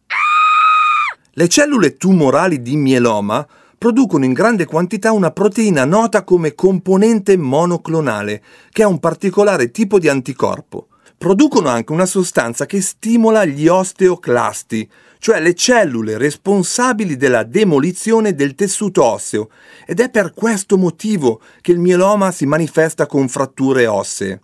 Le 1.33 1.47
cellule 1.47 1.97
tumorali 1.97 2.61
di 2.61 2.75
mieloma 2.75 3.45
producono 3.77 4.25
in 4.25 4.33
grande 4.33 4.65
quantità 4.65 5.11
una 5.11 5.31
proteina 5.31 5.85
nota 5.85 6.23
come 6.23 6.53
componente 6.53 7.35
monoclonale, 7.35 8.43
che 8.69 8.83
ha 8.83 8.87
un 8.87 8.99
particolare 8.99 9.71
tipo 9.71 9.97
di 9.97 10.07
anticorpo 10.07 10.87
producono 11.21 11.69
anche 11.69 11.91
una 11.91 12.07
sostanza 12.07 12.65
che 12.65 12.81
stimola 12.81 13.45
gli 13.45 13.67
osteoclasti, 13.67 14.89
cioè 15.19 15.39
le 15.39 15.53
cellule 15.53 16.17
responsabili 16.17 17.15
della 17.15 17.43
demolizione 17.43 18.33
del 18.33 18.55
tessuto 18.55 19.03
osseo, 19.03 19.51
ed 19.85 19.99
è 19.99 20.09
per 20.09 20.33
questo 20.33 20.79
motivo 20.79 21.39
che 21.61 21.73
il 21.73 21.77
mieloma 21.77 22.31
si 22.31 22.47
manifesta 22.47 23.05
con 23.05 23.27
fratture 23.27 23.85
ossee. 23.85 24.41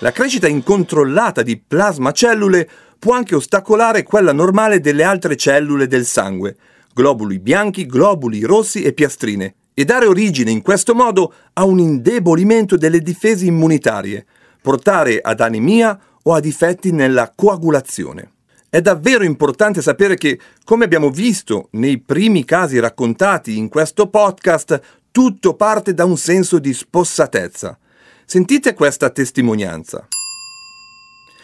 La 0.00 0.12
crescita 0.12 0.48
incontrollata 0.48 1.40
di 1.40 1.56
plasmacellule 1.66 2.68
può 2.98 3.14
anche 3.14 3.36
ostacolare 3.36 4.02
quella 4.02 4.34
normale 4.34 4.80
delle 4.80 5.02
altre 5.02 5.34
cellule 5.34 5.86
del 5.86 6.04
sangue, 6.04 6.56
globuli 6.92 7.38
bianchi, 7.38 7.86
globuli 7.86 8.42
rossi 8.42 8.82
e 8.82 8.92
piastrine, 8.92 9.54
e 9.72 9.86
dare 9.86 10.04
origine 10.04 10.50
in 10.50 10.60
questo 10.60 10.94
modo 10.94 11.32
a 11.54 11.64
un 11.64 11.78
indebolimento 11.78 12.76
delle 12.76 13.00
difese 13.00 13.46
immunitarie, 13.46 14.26
portare 14.66 15.20
ad 15.22 15.38
anemia 15.38 15.96
o 16.24 16.34
a 16.34 16.40
difetti 16.40 16.90
nella 16.90 17.32
coagulazione. 17.32 18.32
È 18.68 18.80
davvero 18.80 19.22
importante 19.22 19.80
sapere 19.80 20.16
che, 20.16 20.40
come 20.64 20.84
abbiamo 20.84 21.08
visto 21.08 21.68
nei 21.72 22.00
primi 22.00 22.44
casi 22.44 22.80
raccontati 22.80 23.58
in 23.58 23.68
questo 23.68 24.08
podcast, 24.08 24.80
tutto 25.12 25.54
parte 25.54 25.94
da 25.94 26.04
un 26.04 26.16
senso 26.16 26.58
di 26.58 26.74
spossatezza. 26.74 27.78
Sentite 28.24 28.74
questa 28.74 29.10
testimonianza. 29.10 30.08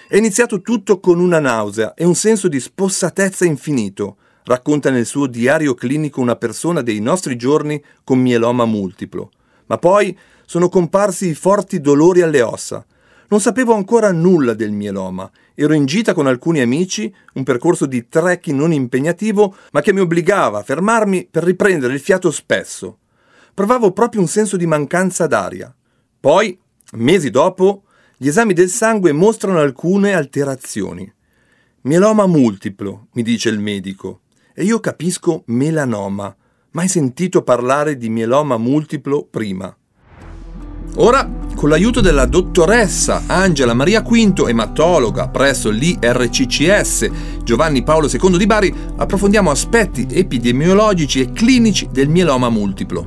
È 0.08 0.16
iniziato 0.16 0.60
tutto 0.60 0.98
con 0.98 1.20
una 1.20 1.38
nausea 1.38 1.94
e 1.94 2.04
un 2.04 2.16
senso 2.16 2.48
di 2.48 2.58
spossatezza 2.58 3.44
infinito, 3.44 4.16
racconta 4.46 4.90
nel 4.90 5.06
suo 5.06 5.28
diario 5.28 5.74
clinico 5.74 6.20
una 6.20 6.34
persona 6.34 6.82
dei 6.82 6.98
nostri 6.98 7.36
giorni 7.36 7.80
con 8.02 8.18
mieloma 8.18 8.64
multiplo. 8.64 9.30
Ma 9.66 9.78
poi 9.78 10.18
sono 10.44 10.68
comparsi 10.68 11.34
forti 11.34 11.80
dolori 11.80 12.20
alle 12.20 12.42
ossa, 12.42 12.84
non 13.32 13.40
sapevo 13.40 13.72
ancora 13.72 14.12
nulla 14.12 14.52
del 14.52 14.72
mieloma. 14.72 15.28
Ero 15.54 15.72
in 15.72 15.86
gita 15.86 16.12
con 16.12 16.26
alcuni 16.26 16.60
amici, 16.60 17.12
un 17.32 17.44
percorso 17.44 17.86
di 17.86 18.06
trekking 18.06 18.58
non 18.58 18.74
impegnativo, 18.74 19.56
ma 19.70 19.80
che 19.80 19.94
mi 19.94 20.00
obbligava 20.00 20.58
a 20.58 20.62
fermarmi 20.62 21.28
per 21.30 21.42
riprendere 21.42 21.94
il 21.94 22.00
fiato 22.00 22.30
spesso. 22.30 22.98
Provavo 23.54 23.92
proprio 23.92 24.20
un 24.20 24.26
senso 24.26 24.58
di 24.58 24.66
mancanza 24.66 25.26
d'aria. 25.26 25.74
Poi, 26.20 26.58
mesi 26.96 27.30
dopo, 27.30 27.84
gli 28.18 28.28
esami 28.28 28.52
del 28.52 28.68
sangue 28.68 29.12
mostrano 29.12 29.60
alcune 29.60 30.12
alterazioni. 30.12 31.10
Mieloma 31.84 32.26
multiplo, 32.26 33.06
mi 33.12 33.22
dice 33.22 33.48
il 33.48 33.60
medico, 33.60 34.20
e 34.52 34.62
io 34.64 34.78
capisco 34.78 35.44
melanoma. 35.46 36.36
Mai 36.72 36.88
sentito 36.88 37.40
parlare 37.40 37.96
di 37.96 38.10
mieloma 38.10 38.58
multiplo 38.58 39.24
prima. 39.24 39.74
Ora, 40.96 41.26
con 41.62 41.70
l'aiuto 41.70 42.00
della 42.00 42.26
dottoressa 42.26 43.22
Angela 43.28 43.72
Maria 43.72 44.02
Quinto, 44.02 44.48
ematologa 44.48 45.28
presso 45.28 45.70
l'IRCCS 45.70 47.08
Giovanni 47.44 47.84
Paolo 47.84 48.08
II 48.08 48.36
di 48.36 48.46
Bari, 48.46 48.74
approfondiamo 48.96 49.48
aspetti 49.48 50.08
epidemiologici 50.10 51.20
e 51.20 51.30
clinici 51.30 51.88
del 51.92 52.08
mieloma 52.08 52.50
multiplo. 52.50 53.06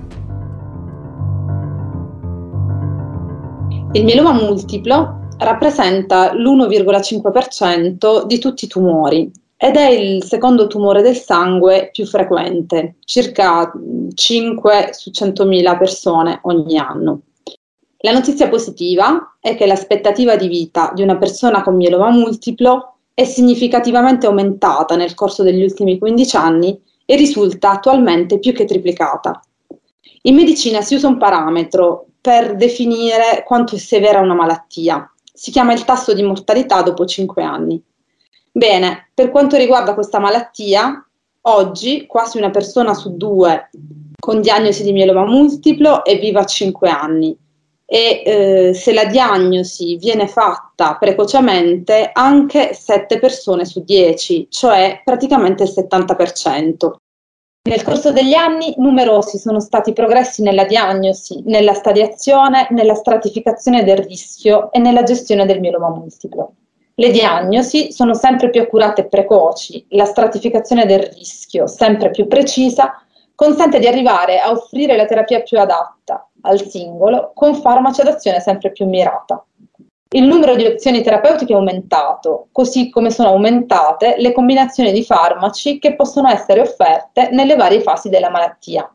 Il 3.92 4.06
mieloma 4.06 4.32
multiplo 4.32 5.28
rappresenta 5.38 6.34
l'1,5% 6.34 8.24
di 8.26 8.40
tutti 8.40 8.64
i 8.64 8.70
tumori 8.70 9.30
ed 9.58 9.76
è 9.76 9.90
il 9.90 10.24
secondo 10.24 10.68
tumore 10.68 11.02
del 11.02 11.18
sangue 11.18 11.90
più 11.92 12.06
frequente, 12.06 12.96
circa 13.04 13.70
5 14.14 14.90
su 14.94 15.10
100.000 15.10 15.78
persone 15.78 16.40
ogni 16.44 16.78
anno. 16.78 17.20
La 18.06 18.12
notizia 18.12 18.50
positiva 18.50 19.36
è 19.40 19.56
che 19.56 19.66
l'aspettativa 19.66 20.36
di 20.36 20.48
vita 20.48 20.92
di 20.94 21.02
una 21.02 21.18
persona 21.18 21.64
con 21.64 21.76
mieloma 21.76 22.12
multiplo 22.12 22.98
è 23.16 23.24
significativamente 23.24 24.28
aumentata 24.28 24.96
nel 24.96 25.16
corso 25.16 25.42
degli 25.42 25.64
ultimi 25.64 25.98
15 25.98 26.36
anni 26.38 26.80
e 27.04 27.16
risulta 27.16 27.72
attualmente 27.72 28.38
più 28.38 28.54
che 28.54 28.66
triplicata. 28.66 29.42
In 30.22 30.36
medicina 30.36 30.82
si 30.82 30.94
usa 30.94 31.08
un 31.08 31.18
parametro 31.18 32.06
per 32.22 32.56
definire 32.56 33.44
quanto 33.44 33.74
è 33.74 33.80
severa 33.80 34.20
una 34.20 34.36
malattia. 34.36 35.12
Si 35.34 35.50
chiama 35.50 35.74
il 35.74 35.84
tasso 35.84 36.14
di 36.14 36.22
mortalità 36.22 36.84
dopo 36.84 37.08
5 37.08 37.42
anni. 37.42 37.82
Bene, 38.52 39.10
per 39.16 39.32
quanto 39.32 39.58
riguarda 39.58 39.96
questa 39.96 40.20
malattia, 40.20 41.04
oggi 41.42 42.06
quasi 42.06 42.38
una 42.38 42.52
persona 42.52 42.94
su 42.94 43.18
due 43.18 43.72
con 44.20 44.42
diagnosi 44.42 44.84
di 44.84 44.92
mieloma 44.92 45.26
multiplo 45.26 46.04
è 46.04 46.20
viva 46.20 46.42
a 46.42 46.46
5 46.46 46.88
anni 46.88 47.36
e 47.86 48.24
eh, 48.26 48.74
se 48.74 48.94
la 48.94 49.06
diagnosi 49.06 49.96
viene 49.98 50.28
fatta 50.28 50.98
precocemente 51.00 52.10
anche 52.12 52.74
7 52.74 53.20
persone 53.20 53.64
su 53.66 53.84
10, 53.84 54.48
cioè 54.50 55.02
praticamente 55.04 55.64
il 55.64 55.74
70%. 55.74 56.94
Nel 57.68 57.84
corso 57.84 58.12
degli 58.12 58.34
anni 58.34 58.76
numerosi 58.78 59.38
sono 59.38 59.60
stati 59.60 59.92
progressi 59.92 60.44
nella 60.44 60.66
diagnosi, 60.66 61.42
nella 61.46 61.74
stadiazione, 61.74 62.68
nella 62.72 62.94
stratificazione 62.94 63.84
del 63.84 63.98
rischio 63.98 64.72
e 64.72 64.80
nella 64.80 65.04
gestione 65.04 65.46
del 65.46 65.60
mieloma 65.60 65.90
multiplo. 65.90 66.54
Le 66.94 67.12
diagnosi 67.12 67.92
sono 67.92 68.14
sempre 68.14 68.50
più 68.50 68.62
accurate 68.62 69.02
e 69.02 69.08
precoci, 69.08 69.84
la 69.90 70.06
stratificazione 70.06 70.86
del 70.86 71.02
rischio 71.02 71.68
sempre 71.68 72.12
più 72.12 72.28
precisa 72.28 73.04
consente 73.34 73.80
di 73.80 73.88
arrivare 73.88 74.40
a 74.40 74.52
offrire 74.52 74.96
la 74.96 75.06
terapia 75.06 75.42
più 75.42 75.60
adatta 75.60 76.30
al 76.46 76.62
singolo 76.68 77.32
con 77.34 77.56
farmaci 77.56 78.02
ad 78.02 78.08
azione 78.08 78.40
sempre 78.40 78.72
più 78.72 78.86
mirata. 78.86 79.44
Il 80.10 80.24
numero 80.24 80.56
di 80.56 80.66
opzioni 80.66 81.02
terapeutiche 81.02 81.52
è 81.52 81.56
aumentato, 81.56 82.48
così 82.52 82.90
come 82.90 83.10
sono 83.10 83.30
aumentate 83.30 84.16
le 84.18 84.32
combinazioni 84.32 84.94
di 84.94 85.04
farmaci 85.04 85.80
che 85.80 85.96
possono 85.96 86.30
essere 86.30 86.62
offerte 86.62 87.30
nelle 87.32 87.56
varie 87.56 87.82
fasi 87.82 88.08
della 88.08 88.30
malattia. 88.30 88.90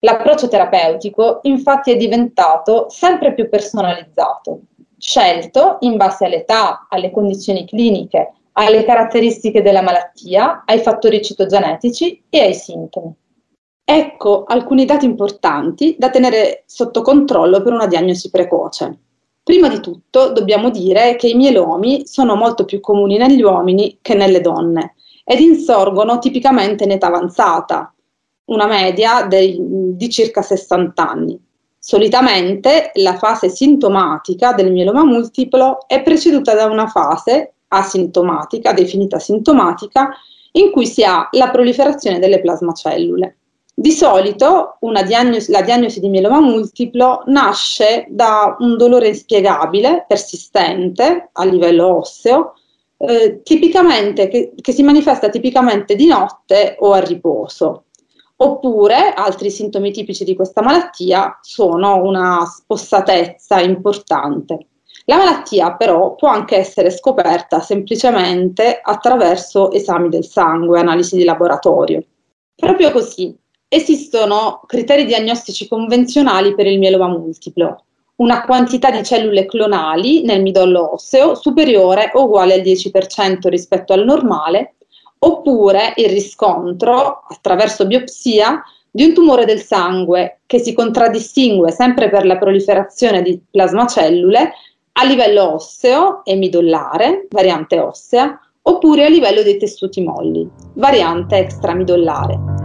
L'approccio 0.00 0.48
terapeutico 0.48 1.40
infatti 1.42 1.90
è 1.90 1.96
diventato 1.96 2.88
sempre 2.90 3.32
più 3.34 3.48
personalizzato, 3.48 4.60
scelto 4.98 5.78
in 5.80 5.96
base 5.96 6.26
all'età, 6.26 6.86
alle 6.90 7.10
condizioni 7.10 7.64
cliniche, 7.64 8.32
alle 8.52 8.84
caratteristiche 8.84 9.62
della 9.62 9.82
malattia, 9.82 10.64
ai 10.66 10.80
fattori 10.80 11.22
citogenetici 11.22 12.24
e 12.28 12.40
ai 12.40 12.54
sintomi. 12.54 13.14
Ecco 13.90 14.44
alcuni 14.44 14.84
dati 14.84 15.06
importanti 15.06 15.96
da 15.98 16.10
tenere 16.10 16.64
sotto 16.66 17.00
controllo 17.00 17.62
per 17.62 17.72
una 17.72 17.86
diagnosi 17.86 18.28
precoce. 18.28 18.98
Prima 19.42 19.70
di 19.70 19.80
tutto 19.80 20.30
dobbiamo 20.30 20.68
dire 20.68 21.16
che 21.16 21.28
i 21.28 21.34
mielomi 21.34 22.06
sono 22.06 22.34
molto 22.34 22.66
più 22.66 22.80
comuni 22.80 23.16
negli 23.16 23.40
uomini 23.40 23.96
che 24.02 24.12
nelle 24.12 24.42
donne 24.42 24.96
ed 25.24 25.40
insorgono 25.40 26.18
tipicamente 26.18 26.84
in 26.84 26.90
età 26.90 27.06
avanzata, 27.06 27.94
una 28.50 28.66
media 28.66 29.22
dei, 29.22 29.56
di 29.58 30.10
circa 30.10 30.42
60 30.42 31.08
anni. 31.08 31.40
Solitamente 31.78 32.90
la 32.96 33.16
fase 33.16 33.48
sintomatica 33.48 34.52
del 34.52 34.70
mieloma 34.70 35.02
multiplo 35.02 35.86
è 35.86 36.02
preceduta 36.02 36.52
da 36.52 36.66
una 36.66 36.88
fase 36.88 37.54
asintomatica, 37.68 38.74
definita 38.74 39.18
sintomatica, 39.18 40.10
in 40.52 40.72
cui 40.72 40.84
si 40.84 41.04
ha 41.04 41.26
la 41.30 41.48
proliferazione 41.48 42.18
delle 42.18 42.42
plasmacellule. 42.42 43.38
Di 43.80 43.92
solito 43.92 44.78
diagnosi, 45.02 45.52
la 45.52 45.62
diagnosi 45.62 46.00
di 46.00 46.08
mieloma 46.08 46.40
multiplo 46.40 47.22
nasce 47.26 48.06
da 48.08 48.56
un 48.58 48.76
dolore 48.76 49.06
inspiegabile, 49.06 50.04
persistente 50.08 51.28
a 51.30 51.44
livello 51.44 51.98
osseo, 51.98 52.54
eh, 52.96 53.40
che, 54.26 54.52
che 54.60 54.72
si 54.72 54.82
manifesta 54.82 55.28
tipicamente 55.28 55.94
di 55.94 56.06
notte 56.06 56.74
o 56.80 56.90
a 56.90 56.98
riposo. 56.98 57.84
Oppure 58.38 59.12
altri 59.14 59.48
sintomi 59.48 59.92
tipici 59.92 60.24
di 60.24 60.34
questa 60.34 60.60
malattia 60.60 61.38
sono 61.40 62.02
una 62.02 62.44
spossatezza 62.46 63.60
importante. 63.60 64.58
La 65.04 65.18
malattia 65.18 65.76
però 65.76 66.16
può 66.16 66.26
anche 66.26 66.56
essere 66.56 66.90
scoperta 66.90 67.60
semplicemente 67.60 68.80
attraverso 68.82 69.70
esami 69.70 70.08
del 70.08 70.24
sangue, 70.24 70.80
analisi 70.80 71.14
di 71.14 71.22
laboratorio. 71.22 72.02
Proprio 72.56 72.90
così, 72.90 73.38
Esistono 73.70 74.62
criteri 74.66 75.04
diagnostici 75.04 75.68
convenzionali 75.68 76.54
per 76.54 76.66
il 76.66 76.78
mieloma 76.78 77.06
multiplo. 77.06 77.84
Una 78.16 78.42
quantità 78.46 78.90
di 78.90 79.02
cellule 79.04 79.44
clonali 79.44 80.24
nel 80.24 80.40
midollo 80.40 80.94
osseo 80.94 81.34
superiore 81.34 82.10
o 82.14 82.24
uguale 82.24 82.54
al 82.54 82.62
10% 82.62 83.48
rispetto 83.48 83.92
al 83.92 84.06
normale, 84.06 84.76
oppure 85.18 85.92
il 85.96 86.08
riscontro 86.08 87.24
attraverso 87.28 87.86
biopsia 87.86 88.62
di 88.90 89.04
un 89.04 89.12
tumore 89.12 89.44
del 89.44 89.60
sangue 89.60 90.40
che 90.46 90.60
si 90.60 90.72
contraddistingue 90.72 91.70
sempre 91.70 92.08
per 92.08 92.24
la 92.24 92.38
proliferazione 92.38 93.20
di 93.20 93.38
plasmacellule 93.50 94.52
a 94.92 95.04
livello 95.04 95.52
osseo 95.56 96.24
e 96.24 96.36
midollare, 96.36 97.26
variante 97.28 97.78
ossea, 97.78 98.40
oppure 98.62 99.04
a 99.04 99.08
livello 99.08 99.42
dei 99.42 99.58
tessuti 99.58 100.00
molli, 100.02 100.48
variante 100.72 101.36
extramidollare. 101.36 102.57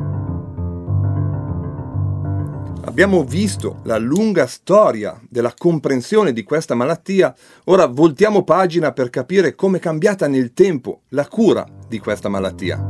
Abbiamo 2.85 3.23
visto 3.23 3.79
la 3.83 3.97
lunga 3.97 4.45
storia 4.45 5.19
della 5.29 5.53
comprensione 5.57 6.33
di 6.33 6.43
questa 6.43 6.75
malattia, 6.75 7.33
ora 7.65 7.85
voltiamo 7.87 8.43
pagina 8.43 8.91
per 8.91 9.09
capire 9.09 9.55
come 9.55 9.77
è 9.77 9.81
cambiata 9.81 10.27
nel 10.27 10.53
tempo 10.53 11.01
la 11.09 11.25
cura 11.25 11.65
di 11.87 11.97
questa 11.99 12.27
malattia. 12.27 12.85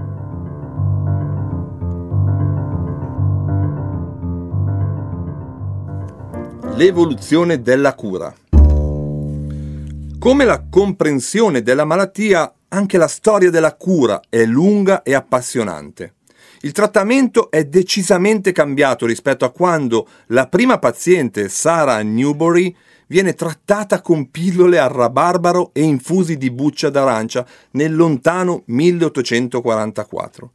L'evoluzione 6.75 7.61
della 7.61 7.93
cura. 7.93 8.33
Come 10.19 10.45
la 10.45 10.63
comprensione 10.69 11.61
della 11.61 11.85
malattia, 11.85 12.51
anche 12.69 12.97
la 12.97 13.07
storia 13.07 13.51
della 13.51 13.75
cura 13.75 14.19
è 14.27 14.43
lunga 14.43 15.03
e 15.03 15.13
appassionante. 15.13 16.15
Il 16.65 16.71
trattamento 16.71 17.51
è 17.51 17.65
decisamente 17.65 18.53
cambiato 18.53 19.05
rispetto 19.05 19.43
a 19.43 19.51
quando 19.51 20.07
la 20.27 20.47
prima 20.47 20.79
paziente, 20.79 21.49
Sarah 21.49 22.01
Newbury, 22.01 22.73
viene 23.07 23.33
trattata 23.33 23.99
con 23.99 24.31
pillole 24.31 24.79
al 24.79 24.87
rabarbaro 24.87 25.71
e 25.73 25.81
infusi 25.81 26.37
di 26.37 26.49
buccia 26.49 26.89
d'arancia 26.89 27.45
nel 27.71 27.93
lontano 27.93 28.63
1844. 28.67 30.51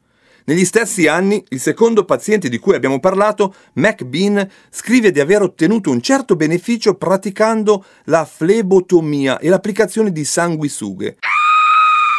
Negli 0.46 0.64
stessi 0.64 1.06
anni, 1.06 1.44
il 1.50 1.60
secondo 1.60 2.06
paziente 2.06 2.48
di 2.48 2.56
cui 2.56 2.74
abbiamo 2.74 3.00
parlato, 3.00 3.54
Mac 3.74 4.02
Bean, 4.04 4.48
scrive 4.70 5.10
di 5.10 5.20
aver 5.20 5.42
ottenuto 5.42 5.90
un 5.90 6.00
certo 6.00 6.36
beneficio 6.36 6.94
praticando 6.94 7.84
la 8.04 8.24
flebotomia 8.24 9.38
e 9.38 9.50
l'applicazione 9.50 10.10
di 10.10 10.24
sanguisughe 10.24 11.18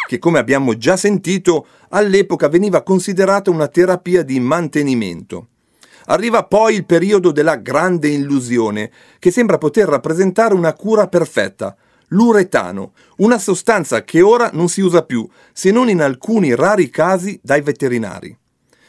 che 0.10 0.18
come 0.18 0.40
abbiamo 0.40 0.76
già 0.76 0.98
sentito 0.98 1.68
all'epoca 1.90 2.48
veniva 2.50 2.82
considerata 2.82 3.52
una 3.52 3.68
terapia 3.68 4.24
di 4.24 4.40
mantenimento. 4.40 5.50
Arriva 6.06 6.46
poi 6.46 6.74
il 6.74 6.86
periodo 6.88 7.32
della 7.32 7.58
grande 7.58 8.08
illusione, 8.08 8.92
che 9.20 9.30
sembra 9.30 9.60
poter 9.60 9.88
rappresentare 9.88 10.56
una 10.56 10.74
cura 10.74 11.08
perfetta, 11.08 11.78
l'uretano, 12.08 12.94
una 13.18 13.38
sostanza 13.38 14.04
che 14.04 14.22
ora 14.22 14.50
non 14.52 14.68
si 14.68 14.82
usa 14.82 15.04
più, 15.04 15.30
se 15.54 15.70
non 15.70 15.90
in 15.90 16.02
alcuni 16.02 16.56
rari 16.56 16.90
casi 16.90 17.40
dai 17.44 17.62
veterinari. 17.62 18.36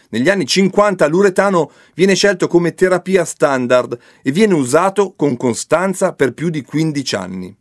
Negli 0.09 0.31
anni 0.31 0.47
50 0.47 1.07
l'uretano 1.07 1.71
viene 1.93 2.15
scelto 2.15 2.47
come 2.47 2.73
terapia 2.73 3.27
standard 3.27 3.99
e 4.23 4.33
viene 4.33 4.55
usato 4.55 5.13
con 5.15 5.37
costanza 5.37 6.15
per 6.15 6.33
più 6.33 6.49
di 6.49 6.63
15 6.63 7.15
anni. 7.15 7.55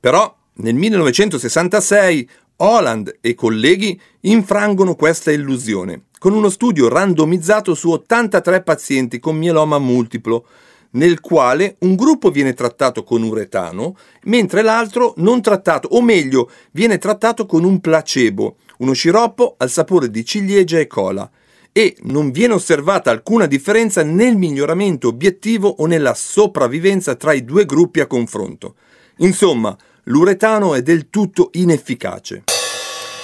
Però 0.00 0.36
nel 0.60 0.74
1966 0.74 2.28
Holland 2.60 3.18
e 3.20 3.34
colleghi 3.34 4.00
infrangono 4.20 4.94
questa 4.94 5.30
illusione 5.30 6.02
con 6.18 6.32
uno 6.32 6.50
studio 6.50 6.88
randomizzato 6.88 7.74
su 7.74 7.90
83 7.90 8.62
pazienti 8.62 9.20
con 9.20 9.36
mieloma 9.36 9.78
multiplo, 9.78 10.46
nel 10.90 11.20
quale 11.20 11.76
un 11.80 11.94
gruppo 11.94 12.30
viene 12.30 12.54
trattato 12.54 13.04
con 13.04 13.22
uretano, 13.22 13.96
mentre 14.24 14.62
l'altro 14.62 15.14
non 15.18 15.40
trattato, 15.40 15.88
o 15.92 16.02
meglio, 16.02 16.50
viene 16.72 16.98
trattato 16.98 17.46
con 17.46 17.64
un 17.64 17.80
placebo, 17.80 18.56
uno 18.78 18.92
sciroppo 18.92 19.54
al 19.58 19.70
sapore 19.70 20.10
di 20.10 20.24
ciliegia 20.24 20.78
e 20.78 20.86
cola, 20.86 21.30
e 21.70 21.96
non 22.02 22.30
viene 22.32 22.54
osservata 22.54 23.10
alcuna 23.10 23.46
differenza 23.46 24.02
nel 24.02 24.36
miglioramento 24.36 25.08
obiettivo 25.08 25.68
o 25.68 25.86
nella 25.86 26.14
sopravvivenza 26.14 27.14
tra 27.14 27.32
i 27.32 27.44
due 27.44 27.64
gruppi 27.64 28.00
a 28.00 28.06
confronto. 28.06 28.74
Insomma, 29.18 29.76
l'uretano 30.08 30.74
è 30.74 30.82
del 30.82 31.08
tutto 31.10 31.50
inefficace. 31.52 32.44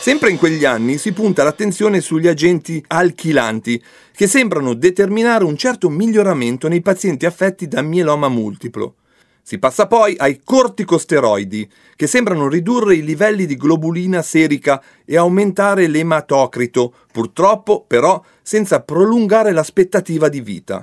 Sempre 0.01 0.31
in 0.31 0.37
quegli 0.37 0.64
anni 0.64 0.99
si 0.99 1.12
punta 1.12 1.42
l'attenzione 1.42 2.01
sugli 2.01 2.29
agenti 2.29 2.83
alchilanti, 2.88 3.83
che 4.12 4.27
sembrano 4.27 4.75
determinare 4.75 5.44
un 5.44 5.57
certo 5.57 5.88
miglioramento 5.88 6.68
nei 6.68 6.83
pazienti 6.83 7.25
affetti 7.25 7.68
da 7.68 7.81
mieloma 7.81 8.29
multiplo. 8.29 8.97
Si 9.42 9.59
passa 9.59 9.87
poi 9.87 10.14
ai 10.18 10.40
corticosteroidi, 10.44 11.70
che 11.97 12.07
sembrano 12.07 12.49
ridurre 12.49 12.97
i 12.97 13.05
livelli 13.05 13.47
di 13.47 13.57
globulina 13.57 14.23
serica 14.23 14.83
e 15.05 15.16
aumentare 15.16 15.87
l'ematocrito, 15.87 16.94
purtroppo 17.11 17.85
però 17.87 18.23
senza 18.42 18.81
prolungare 18.81 19.53
l'aspettativa 19.53 20.29
di 20.29 20.40
vita. 20.40 20.81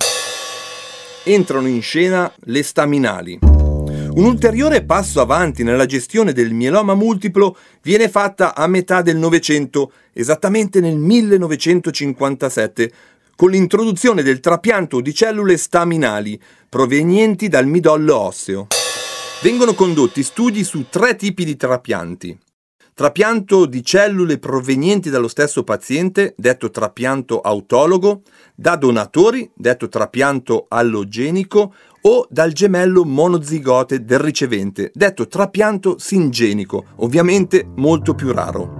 Entrano 1.24 1.68
in 1.68 1.82
scena 1.82 2.32
le 2.46 2.64
staminali. 2.64 3.61
Un 4.14 4.26
ulteriore 4.26 4.84
passo 4.84 5.22
avanti 5.22 5.64
nella 5.64 5.86
gestione 5.86 6.34
del 6.34 6.54
mieloma 6.54 6.96
multiplo 6.96 7.56
viene 7.82 8.10
fatta 8.10 8.54
a 8.54 8.68
metà 8.68 9.02
del 9.02 9.16
Novecento, 9.16 9.94
esattamente 10.12 10.82
nel 10.82 10.98
1957, 10.98 12.92
con 13.38 13.52
l'introduzione 13.52 14.22
del 14.22 14.42
trapianto 14.42 15.00
di 15.00 15.14
cellule 15.14 15.56
staminali 15.56 16.38
provenienti 16.68 17.48
dal 17.48 17.68
midollo 17.68 18.18
osseo. 18.18 18.68
Vengono 19.42 19.74
condotti 19.74 20.24
studi 20.24 20.66
su 20.66 20.88
tre 20.90 21.16
tipi 21.16 21.46
di 21.46 21.56
trapianti. 21.56 22.38
Trapianto 22.94 23.66
di 23.66 23.84
cellule 23.84 24.38
provenienti 24.38 25.10
dallo 25.10 25.30
stesso 25.30 25.64
paziente, 25.64 26.34
detto 26.38 26.70
trapianto 26.70 27.40
autologo, 27.40 28.24
da 28.54 28.76
donatori, 28.76 29.50
detto 29.56 29.88
trapianto 29.88 30.66
allogenico, 30.68 31.74
o 32.02 32.26
dal 32.30 32.52
gemello 32.52 33.04
monozigote 33.06 34.04
del 34.04 34.20
ricevente, 34.20 34.92
detto 34.94 35.28
trapianto 35.28 35.98
singenico, 35.98 36.86
ovviamente 36.98 37.68
molto 37.76 38.14
più 38.14 38.32
raro. 38.32 38.80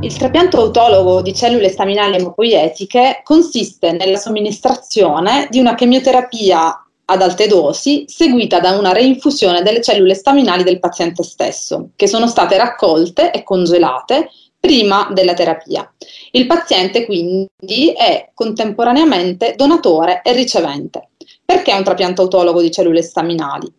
Il 0.00 0.14
trapianto 0.16 0.60
autologo 0.60 1.22
di 1.22 1.34
cellule 1.34 1.70
staminali 1.70 2.16
emopoietiche 2.16 3.22
consiste 3.24 3.92
nella 3.92 4.18
somministrazione 4.18 5.48
di 5.50 5.58
una 5.58 5.74
chemioterapia 5.74 6.84
ad 7.06 7.22
alte 7.22 7.46
dosi 7.46 8.04
seguita 8.06 8.60
da 8.60 8.76
una 8.76 8.92
reinfusione 8.92 9.62
delle 9.62 9.82
cellule 9.82 10.14
staminali 10.14 10.62
del 10.62 10.78
paziente 10.78 11.22
stesso, 11.22 11.90
che 11.96 12.06
sono 12.06 12.26
state 12.26 12.56
raccolte 12.56 13.30
e 13.30 13.42
congelate 13.42 14.28
prima 14.64 15.08
della 15.12 15.34
terapia. 15.34 15.92
Il 16.30 16.46
paziente 16.46 17.04
quindi 17.04 17.92
è 17.94 18.30
contemporaneamente 18.32 19.52
donatore 19.56 20.22
e 20.24 20.32
ricevente. 20.32 21.10
Perché 21.44 21.74
un 21.74 21.84
trapianto 21.84 22.22
autologo 22.22 22.62
di 22.62 22.70
cellule 22.70 23.02
staminali? 23.02 23.70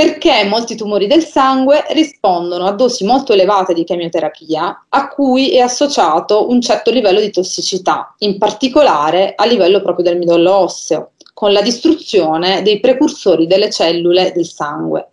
perché 0.00 0.44
molti 0.44 0.76
tumori 0.76 1.06
del 1.06 1.22
sangue 1.22 1.84
rispondono 1.90 2.64
a 2.64 2.72
dosi 2.72 3.04
molto 3.04 3.34
elevate 3.34 3.74
di 3.74 3.84
chemioterapia 3.84 4.86
a 4.88 5.08
cui 5.08 5.50
è 5.50 5.58
associato 5.58 6.48
un 6.48 6.62
certo 6.62 6.90
livello 6.90 7.20
di 7.20 7.30
tossicità, 7.30 8.14
in 8.20 8.38
particolare 8.38 9.34
a 9.36 9.44
livello 9.44 9.82
proprio 9.82 10.06
del 10.06 10.16
midollo 10.16 10.54
osseo, 10.54 11.10
con 11.34 11.52
la 11.52 11.60
distruzione 11.60 12.62
dei 12.62 12.80
precursori 12.80 13.46
delle 13.46 13.68
cellule 13.68 14.32
del 14.34 14.46
sangue. 14.46 15.08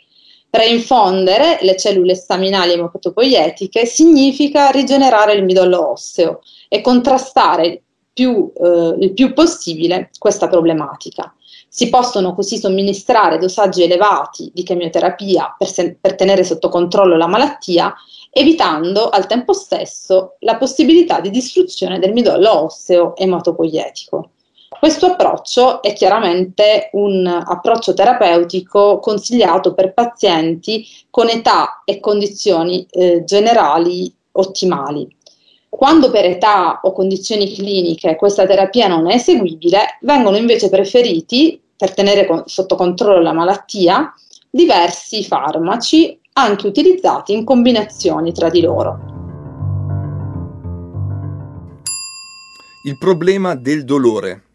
Reinfondere 0.49 1.59
le 1.61 1.75
cellule 1.75 2.15
staminali 2.15 2.73
ematopoietiche 2.73 3.85
significa 3.85 4.69
rigenerare 4.69 5.33
il 5.33 5.43
midollo 5.43 5.91
osseo 5.91 6.39
e 6.69 6.81
contrastare 6.81 7.81
più, 8.13 8.51
eh, 8.55 8.95
il 8.99 9.13
più 9.13 9.33
possibile 9.33 10.09
questa 10.17 10.47
problematica. 10.47 11.33
Si 11.69 11.89
possono 11.89 12.33
così 12.33 12.57
somministrare 12.57 13.37
dosaggi 13.37 13.83
elevati 13.83 14.49
di 14.53 14.63
chemioterapia 14.63 15.53
per, 15.57 15.67
se- 15.67 15.97
per 15.99 16.15
tenere 16.15 16.43
sotto 16.43 16.69
controllo 16.69 17.17
la 17.17 17.27
malattia, 17.27 17.93
evitando 18.31 19.09
al 19.09 19.27
tempo 19.27 19.53
stesso 19.53 20.37
la 20.39 20.57
possibilità 20.57 21.19
di 21.19 21.29
distruzione 21.29 21.99
del 21.99 22.13
midollo 22.13 22.63
osseo 22.63 23.15
ematopoietico. 23.15 24.31
Questo 24.79 25.07
approccio 25.07 25.81
è 25.81 25.93
chiaramente 25.93 26.89
un 26.93 27.25
approccio 27.25 27.95
terapeutico 27.95 28.99
consigliato 28.99 29.73
per 29.73 29.93
pazienti 29.93 30.87
con 31.09 31.29
età 31.29 31.81
e 31.83 31.99
condizioni 31.99 32.85
eh, 32.91 33.23
generali 33.23 34.13
ottimali. 34.33 35.07
Quando 35.67 36.11
per 36.11 36.25
età 36.25 36.79
o 36.83 36.91
condizioni 36.91 37.53
cliniche 37.53 38.15
questa 38.15 38.45
terapia 38.45 38.87
non 38.87 39.09
è 39.09 39.15
eseguibile, 39.15 39.97
vengono 40.01 40.37
invece 40.37 40.69
preferiti, 40.69 41.59
per 41.75 41.93
tenere 41.95 42.27
con, 42.27 42.43
sotto 42.45 42.75
controllo 42.75 43.21
la 43.21 43.33
malattia, 43.33 44.13
diversi 44.49 45.23
farmaci 45.23 46.19
anche 46.33 46.67
utilizzati 46.67 47.33
in 47.33 47.43
combinazioni 47.43 48.31
tra 48.31 48.49
di 48.49 48.61
loro. 48.61 48.99
Il 52.83 52.97
problema 52.97 53.55
del 53.55 53.83
dolore. 53.83 54.46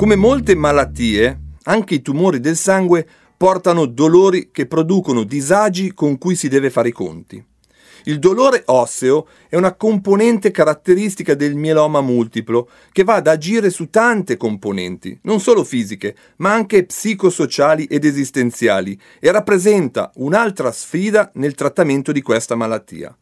Come 0.00 0.16
molte 0.16 0.54
malattie, 0.54 1.38
anche 1.64 1.96
i 1.96 2.00
tumori 2.00 2.40
del 2.40 2.56
sangue 2.56 3.06
portano 3.36 3.84
dolori 3.84 4.48
che 4.50 4.64
producono 4.64 5.24
disagi 5.24 5.92
con 5.92 6.16
cui 6.16 6.36
si 6.36 6.48
deve 6.48 6.70
fare 6.70 6.88
i 6.88 6.92
conti. 6.92 7.44
Il 8.04 8.18
dolore 8.18 8.62
osseo 8.64 9.26
è 9.46 9.56
una 9.56 9.74
componente 9.74 10.52
caratteristica 10.52 11.34
del 11.34 11.54
mieloma 11.54 12.00
multiplo 12.00 12.70
che 12.92 13.04
va 13.04 13.16
ad 13.16 13.26
agire 13.26 13.68
su 13.68 13.90
tante 13.90 14.38
componenti, 14.38 15.18
non 15.24 15.38
solo 15.38 15.64
fisiche, 15.64 16.16
ma 16.36 16.50
anche 16.54 16.86
psicosociali 16.86 17.84
ed 17.84 18.06
esistenziali 18.06 18.98
e 19.20 19.30
rappresenta 19.30 20.12
un'altra 20.14 20.72
sfida 20.72 21.30
nel 21.34 21.54
trattamento 21.54 22.10
di 22.10 22.22
questa 22.22 22.54
malattia. 22.54 23.14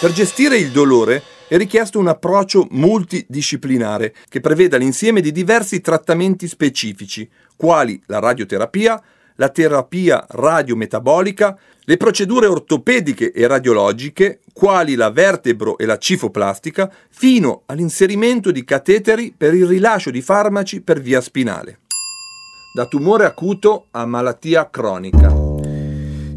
Per 0.00 0.10
gestire 0.10 0.58
il 0.58 0.72
dolore 0.72 1.22
è 1.48 1.56
richiesto 1.56 1.98
un 1.98 2.08
approccio 2.08 2.66
multidisciplinare 2.70 4.14
che 4.28 4.40
preveda 4.40 4.76
l'insieme 4.76 5.22
di 5.22 5.32
diversi 5.32 5.80
trattamenti 5.80 6.46
specifici, 6.46 7.28
quali 7.56 8.00
la 8.06 8.18
radioterapia, 8.18 9.02
la 9.36 9.48
terapia 9.48 10.26
radiometabolica, 10.28 11.58
le 11.80 11.96
procedure 11.96 12.46
ortopediche 12.46 13.32
e 13.32 13.46
radiologiche, 13.46 14.40
quali 14.52 14.94
la 14.94 15.10
vertebro 15.10 15.78
e 15.78 15.86
la 15.86 15.96
cifoplastica, 15.96 16.92
fino 17.08 17.62
all'inserimento 17.66 18.50
di 18.50 18.62
cateteri 18.62 19.32
per 19.34 19.54
il 19.54 19.66
rilascio 19.66 20.10
di 20.10 20.20
farmaci 20.20 20.82
per 20.82 21.00
via 21.00 21.22
spinale. 21.22 21.78
Da 22.74 22.84
tumore 22.84 23.24
acuto 23.24 23.86
a 23.92 24.04
malattia 24.04 24.68
cronica. 24.68 25.47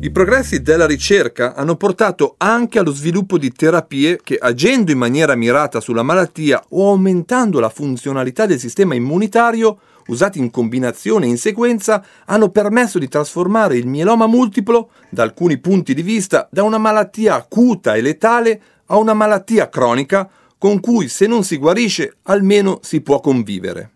I 0.04 0.10
progressi 0.10 0.64
della 0.64 0.88
ricerca 0.88 1.54
hanno 1.54 1.76
portato 1.76 2.34
anche 2.40 2.80
allo 2.80 2.92
sviluppo 2.92 3.38
di 3.38 3.52
terapie 3.52 4.20
che, 4.24 4.36
agendo 4.36 4.92
in 4.92 4.98
maniera 4.98 5.36
mirata 5.36 5.80
sulla 5.80 6.02
malattia 6.02 6.60
o 6.70 6.90
aumentando 6.90 7.60
la 7.60 7.70
funzionalità 7.70 8.48
del 8.48 8.58
sistema 8.58 8.96
immunitario, 8.96 9.78
usati 10.08 10.40
in 10.40 10.50
combinazione 10.50 11.28
e 11.28 11.30
in 11.30 11.38
sequenza, 11.38 12.04
hanno 12.26 12.50
permesso 12.50 12.98
di 12.98 13.08
trasformare 13.08 13.78
il 13.78 13.86
mieloma 13.86 14.26
multiplo, 14.26 14.90
da 15.08 15.22
alcuni 15.22 15.60
punti 15.60 15.94
di 15.94 16.02
vista, 16.02 16.48
da 16.52 16.64
una 16.64 16.80
malattia 16.80 17.36
acuta 17.36 17.94
e 17.94 18.02
letale 18.02 18.62
a 18.88 18.98
una 18.98 19.14
malattia 19.14 19.70
cronica 19.70 20.28
con 20.58 20.80
cui 20.80 21.10
se 21.10 21.28
non 21.28 21.44
si 21.44 21.58
guarisce 21.58 22.16
almeno 22.24 22.80
si 22.82 23.02
può 23.02 23.20
convivere. 23.20 23.92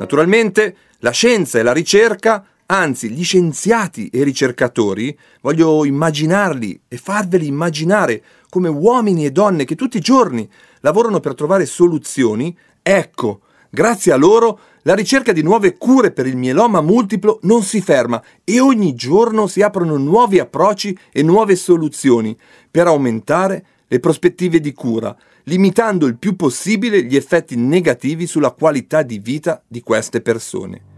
Naturalmente 0.00 0.76
la 0.98 1.10
scienza 1.12 1.60
e 1.60 1.62
la 1.62 1.72
ricerca 1.72 2.44
Anzi, 2.72 3.10
gli 3.10 3.24
scienziati 3.24 4.08
e 4.12 4.20
i 4.20 4.22
ricercatori, 4.22 5.18
voglio 5.40 5.84
immaginarli 5.84 6.82
e 6.86 6.98
farveli 6.98 7.48
immaginare 7.48 8.22
come 8.48 8.68
uomini 8.68 9.24
e 9.24 9.32
donne 9.32 9.64
che 9.64 9.74
tutti 9.74 9.96
i 9.96 10.00
giorni 10.00 10.48
lavorano 10.78 11.18
per 11.18 11.34
trovare 11.34 11.66
soluzioni, 11.66 12.56
ecco, 12.80 13.40
grazie 13.70 14.12
a 14.12 14.16
loro 14.16 14.60
la 14.82 14.94
ricerca 14.94 15.32
di 15.32 15.42
nuove 15.42 15.76
cure 15.76 16.12
per 16.12 16.28
il 16.28 16.36
mieloma 16.36 16.80
multiplo 16.80 17.40
non 17.42 17.64
si 17.64 17.80
ferma 17.80 18.22
e 18.44 18.60
ogni 18.60 18.94
giorno 18.94 19.48
si 19.48 19.62
aprono 19.62 19.96
nuovi 19.96 20.38
approcci 20.38 20.96
e 21.10 21.24
nuove 21.24 21.56
soluzioni 21.56 22.36
per 22.70 22.86
aumentare 22.86 23.64
le 23.88 23.98
prospettive 23.98 24.60
di 24.60 24.72
cura, 24.72 25.16
limitando 25.44 26.06
il 26.06 26.16
più 26.16 26.36
possibile 26.36 27.02
gli 27.02 27.16
effetti 27.16 27.56
negativi 27.56 28.28
sulla 28.28 28.52
qualità 28.52 29.02
di 29.02 29.18
vita 29.18 29.60
di 29.66 29.80
queste 29.80 30.20
persone. 30.20 30.89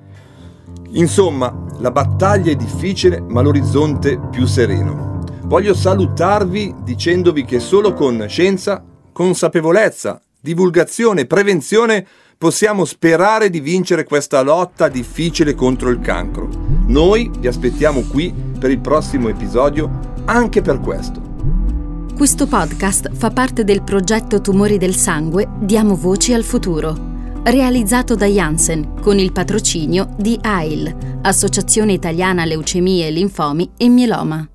Insomma, 0.92 1.66
la 1.78 1.90
battaglia 1.90 2.50
è 2.50 2.54
difficile, 2.54 3.20
ma 3.20 3.40
l'orizzonte 3.40 4.18
più 4.30 4.46
sereno. 4.46 5.20
Voglio 5.44 5.74
salutarvi 5.74 6.74
dicendovi 6.82 7.44
che 7.44 7.60
solo 7.60 7.92
con 7.92 8.24
scienza, 8.28 8.82
consapevolezza, 9.12 10.20
divulgazione 10.40 11.22
e 11.22 11.26
prevenzione 11.26 12.06
possiamo 12.38 12.84
sperare 12.84 13.50
di 13.50 13.60
vincere 13.60 14.04
questa 14.04 14.42
lotta 14.42 14.88
difficile 14.88 15.54
contro 15.54 15.90
il 15.90 16.00
cancro. 16.00 16.48
Noi 16.86 17.30
vi 17.38 17.46
aspettiamo 17.46 18.02
qui 18.02 18.34
per 18.58 18.70
il 18.70 18.80
prossimo 18.80 19.28
episodio 19.28 20.10
anche 20.24 20.60
per 20.62 20.80
questo. 20.80 21.20
Questo 22.16 22.46
podcast 22.46 23.10
fa 23.14 23.30
parte 23.30 23.64
del 23.64 23.82
progetto 23.82 24.40
Tumori 24.40 24.78
del 24.78 24.94
Sangue 24.94 25.48
Diamo 25.60 25.96
voci 25.96 26.34
al 26.34 26.44
futuro 26.44 27.10
realizzato 27.44 28.14
da 28.14 28.26
Janssen 28.26 29.00
con 29.00 29.18
il 29.18 29.32
patrocinio 29.32 30.14
di 30.16 30.38
AIL, 30.40 31.18
Associazione 31.22 31.92
Italiana 31.92 32.44
Leucemie 32.44 33.10
Linfomi 33.10 33.72
e 33.76 33.88
Mieloma. 33.88 34.51